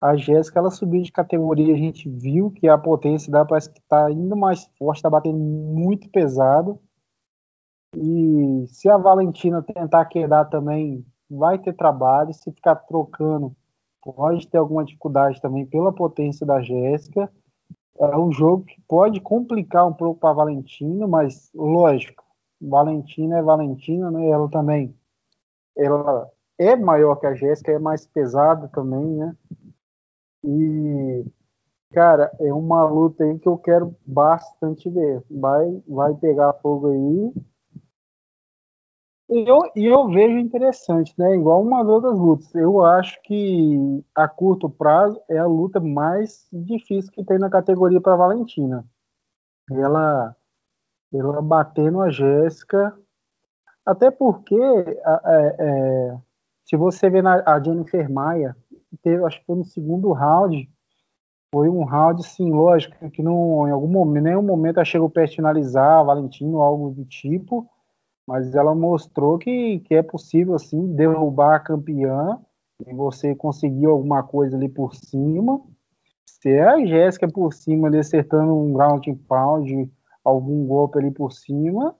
[0.00, 3.80] A Jéssica, ela subiu de categoria, a gente viu que a potência dela parece que
[3.80, 6.78] está ainda mais forte, está batendo muito pesado.
[7.96, 12.32] E se a Valentina tentar quedar também, vai ter trabalho.
[12.32, 13.56] Se ficar trocando,
[14.00, 17.30] pode ter alguma dificuldade também pela potência da Jéssica.
[17.98, 22.22] É um jogo que pode complicar um pouco para a Valentina, mas lógico,
[22.60, 24.28] Valentina é Valentina, né?
[24.28, 24.94] Ela também,
[25.76, 29.36] ela é maior que a Jéssica, é mais pesada também, né?
[30.44, 31.24] E,
[31.92, 35.22] cara, é uma luta aí que eu quero bastante ver.
[35.30, 37.32] Vai, vai pegar fogo aí.
[39.30, 41.34] E eu, eu vejo interessante, né?
[41.34, 42.54] Igual uma das outras lutas.
[42.54, 48.00] Eu acho que a curto prazo é a luta mais difícil que tem na categoria
[48.00, 48.86] para Valentina.
[49.70, 50.34] Ela,
[51.12, 52.98] ela batendo a Jéssica.
[53.84, 56.18] Até porque, é, é,
[56.64, 58.56] se você vê na, a Jennifer Maia,
[58.96, 60.68] teve, acho que foi no segundo round,
[61.52, 65.30] foi um round, sim, lógico, que não, em algum momento, nenhum momento ela chegou perto
[65.30, 67.68] de finalizar Valentino, algo do tipo,
[68.26, 72.38] mas ela mostrou que, que é possível, assim, derrubar a campeã
[72.86, 75.60] e você conseguir alguma coisa ali por cima.
[76.26, 79.90] Se é a Jéssica por cima ali acertando um ground pound,
[80.22, 81.96] algum golpe ali por cima,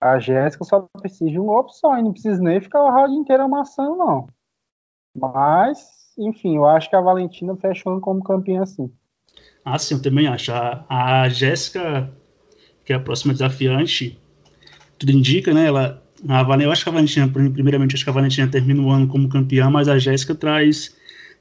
[0.00, 3.14] a Jéssica só precisa de um golpe só, e não precisa nem ficar o round
[3.14, 4.28] inteiro amassando, não.
[5.14, 8.90] Mas, enfim, eu acho que a Valentina fechou como campeã assim.
[9.64, 10.52] Ah, sim, eu também acho.
[10.52, 12.10] A, a Jéssica,
[12.84, 14.18] que é a próxima desafiante,
[14.98, 15.66] tudo indica, né?
[15.66, 18.90] Ela, a Valentina, eu acho que a Valentina, primeiramente, acho que a Valentina termina o
[18.90, 20.96] ano como campeã, mas a Jéssica traz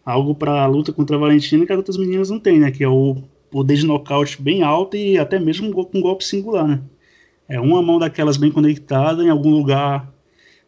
[0.05, 2.71] algo para a luta contra a Valentina que as outras meninas não têm, né?
[2.71, 3.17] Que é o
[3.49, 6.81] poder de nocaute bem alto e até mesmo com um golpe singular, né?
[7.47, 10.11] É uma mão daquelas bem conectada em algum lugar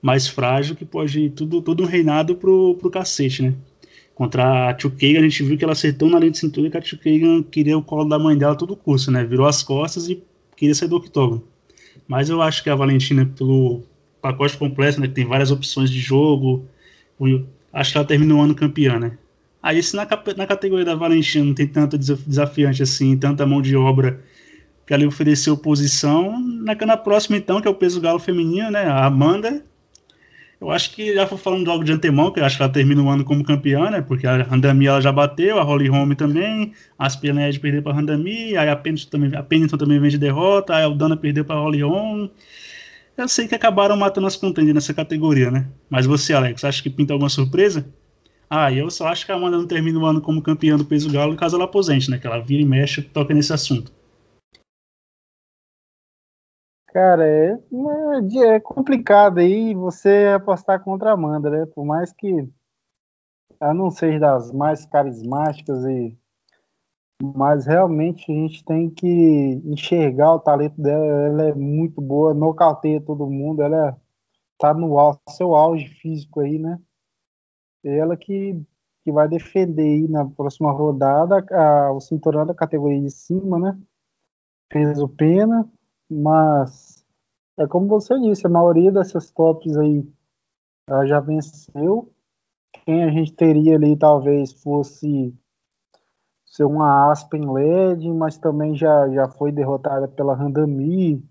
[0.01, 3.55] mais frágil que pode tudo, tudo um reinado pro, pro cacete, né?
[4.17, 6.81] Contra a Tio a gente viu que ela acertou na linha de cintura que a
[6.81, 6.97] Tio
[7.51, 9.23] queria o colo da mãe dela todo curso, né?
[9.23, 10.23] Virou as costas e
[10.55, 11.43] queria sair do octógono.
[12.07, 13.83] Mas eu acho que a Valentina, pelo
[14.19, 15.07] pacote completo, né?
[15.07, 16.65] Que tem várias opções de jogo,
[17.71, 19.19] acho que ela terminou o ano campeã, né?
[19.61, 23.75] Aí se na, na categoria da Valentina não tem tanto desafiante assim, tanta mão de
[23.75, 24.19] obra
[24.87, 28.87] que ali ofereceu posição, na, na próxima então, que é o peso galo feminino, né?
[28.87, 29.63] A Amanda
[30.59, 33.01] eu acho que já foi falando algo de antemão, que eu acho que ela termina
[33.01, 34.01] o ano como campeã, né?
[34.01, 37.95] Porque a Randami ela já bateu, a Holly Holm também, a Aspined perdeu para a
[37.95, 41.57] Randami, aí a Pennington também, a Pennington também vem de derrota, a Aldana perdeu para
[41.57, 42.27] a Holly Holm.
[43.15, 45.67] Eu sei que acabaram matando as contenders nessa categoria, né?
[45.89, 47.87] Mas você, Alex, acha que pinta alguma surpresa?
[48.49, 51.11] Ah, eu só acho que a Amanda não termina o ano como campeã do peso
[51.11, 52.17] galo caso ela aposente, né?
[52.17, 53.91] Que ela vira e mexe toca nesse assunto.
[56.97, 61.63] Cara, é, é, é complicado aí você apostar contra a Amanda, né?
[61.67, 62.49] Por mais que
[63.59, 66.17] ela não seja das mais carismáticas e
[67.21, 71.05] mas realmente a gente tem que enxergar o talento dela.
[71.05, 73.61] Ela é muito boa, nocauteia todo mundo.
[73.61, 73.95] Ela
[74.57, 74.97] tá no
[75.29, 76.79] seu auge físico aí, né?
[77.83, 78.59] Ela que,
[79.03, 83.79] que vai defender aí na próxima rodada a, o cinturão da categoria de cima, né?
[84.73, 85.69] Fez o pena,
[86.09, 86.86] mas
[87.57, 90.07] é como você disse, a maioria dessas tops aí
[91.05, 92.11] já venceu.
[92.85, 95.33] Quem a gente teria ali talvez fosse
[96.45, 101.23] ser uma Aspen LED, mas também já, já foi derrotada pela Randami.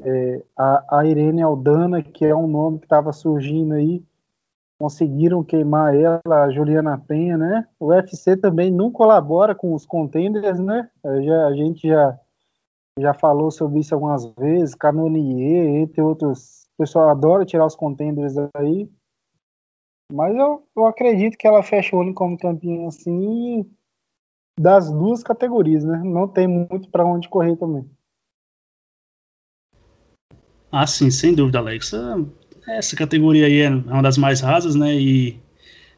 [0.00, 4.04] É, a, a Irene Aldana, que é um nome que estava surgindo aí,
[4.78, 7.66] conseguiram queimar ela, a Juliana Penha, né?
[7.80, 10.88] O UFC também não colabora com os contenders, né?
[11.24, 12.18] Já, a gente já
[13.00, 16.66] já falou sobre isso algumas vezes, Canonier, entre outros.
[16.74, 18.88] O pessoal adora tirar os contenders aí.
[20.12, 23.68] Mas eu, eu acredito que ela fecha o olho como campeã assim
[24.58, 26.00] das duas categorias, né?
[26.04, 27.88] Não tem muito para onde correr também.
[30.70, 31.92] Ah, sim, sem dúvida, Alex.
[32.66, 34.94] Essa categoria aí é uma das mais rasas, né?
[34.94, 35.40] E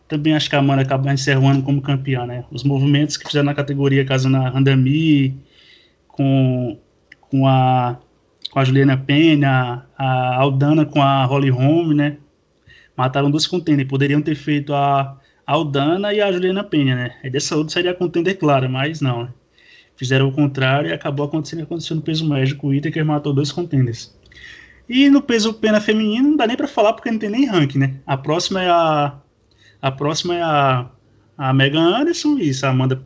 [0.06, 2.44] também acho que a Amanda acaba encerrando como campeã, né?
[2.50, 5.40] Os movimentos que fizeram na categoria, caso na Randami,
[6.08, 6.78] com
[7.30, 7.98] com a,
[8.50, 12.16] com a Juliana Penha, a Aldana com a Holly Holm, né?
[12.96, 13.88] Mataram duas contenders.
[13.88, 15.16] Poderiam ter feito a
[15.46, 17.16] Aldana e a Juliana Penha, né?
[17.22, 19.24] Aí dessa outra seria a contender clara, mas não.
[19.24, 19.32] Né?
[19.96, 23.52] Fizeram o contrário e acabou acontecendo aconteceu no peso médio com o Itaker matou dois
[23.52, 24.14] contenders.
[24.88, 27.78] E no peso pena feminino não dá nem para falar porque não tem nem ranking,
[27.78, 27.94] né?
[28.06, 29.18] A próxima é a
[29.80, 30.90] a próxima é a
[31.38, 33.02] a Megan Anderson e a Amanda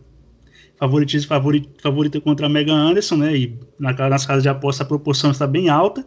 [0.78, 3.36] favoritismo favorito, favorita contra a Megan Anderson, né?
[3.36, 6.04] E na, nas casas de aposta a proporção está bem alta.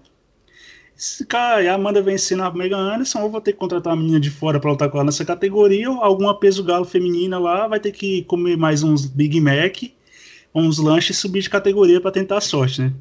[0.96, 4.32] Se a Amanda vencendo a Megan Anderson, ou vou ter que contratar uma menina de
[4.32, 7.92] fora para lutar com ela nessa categoria, ou alguma peso galo feminina lá vai ter
[7.92, 9.84] que comer mais uns Big Mac,
[10.54, 12.94] uns lanches e subir de categoria para tentar a sorte, né?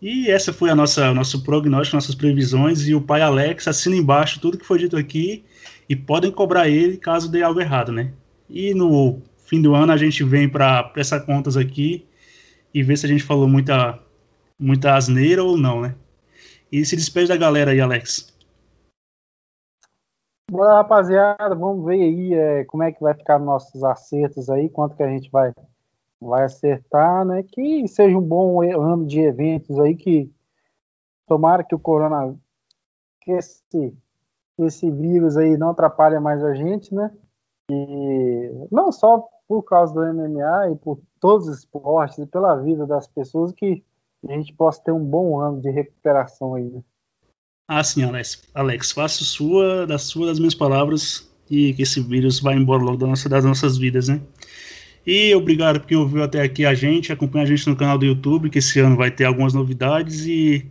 [0.00, 2.86] E essa foi a nossa nosso prognóstico, nossas previsões.
[2.86, 5.44] E o pai Alex assina embaixo tudo que foi dito aqui
[5.88, 8.12] e podem cobrar ele caso dê algo errado, né?
[8.48, 12.06] E no fim do ano a gente vem para prestar contas aqui
[12.74, 13.98] e ver se a gente falou muita,
[14.58, 15.94] muita asneira ou não, né?
[16.70, 18.34] E se despede da galera aí, Alex.
[20.50, 24.96] Bora, rapaziada, vamos ver aí é, como é que vai ficar nossos acertos aí, quanto
[24.96, 25.52] que a gente vai,
[26.20, 27.42] vai acertar, né?
[27.44, 30.30] Que seja um bom ano de eventos aí, que
[31.26, 32.36] tomara que o corona,
[33.22, 33.96] que esse,
[34.58, 37.12] esse vírus aí não atrapalhe mais a gente, né?
[37.70, 42.86] E não só por causa do MMA e por todos os esportes e pela vida
[42.86, 43.82] das pessoas que
[44.28, 46.64] a gente possa ter um bom ano de recuperação aí.
[46.64, 46.82] Né?
[47.68, 48.42] Ah, sim, Alex.
[48.54, 52.96] Alex, faço sua, das suas, das minhas palavras e que esse vírus vá embora logo
[52.96, 54.20] da nossa, das nossas vidas, né?
[55.06, 58.04] E obrigado por quem ouviu até aqui a gente, acompanha a gente no canal do
[58.04, 60.68] YouTube, que esse ano vai ter algumas novidades e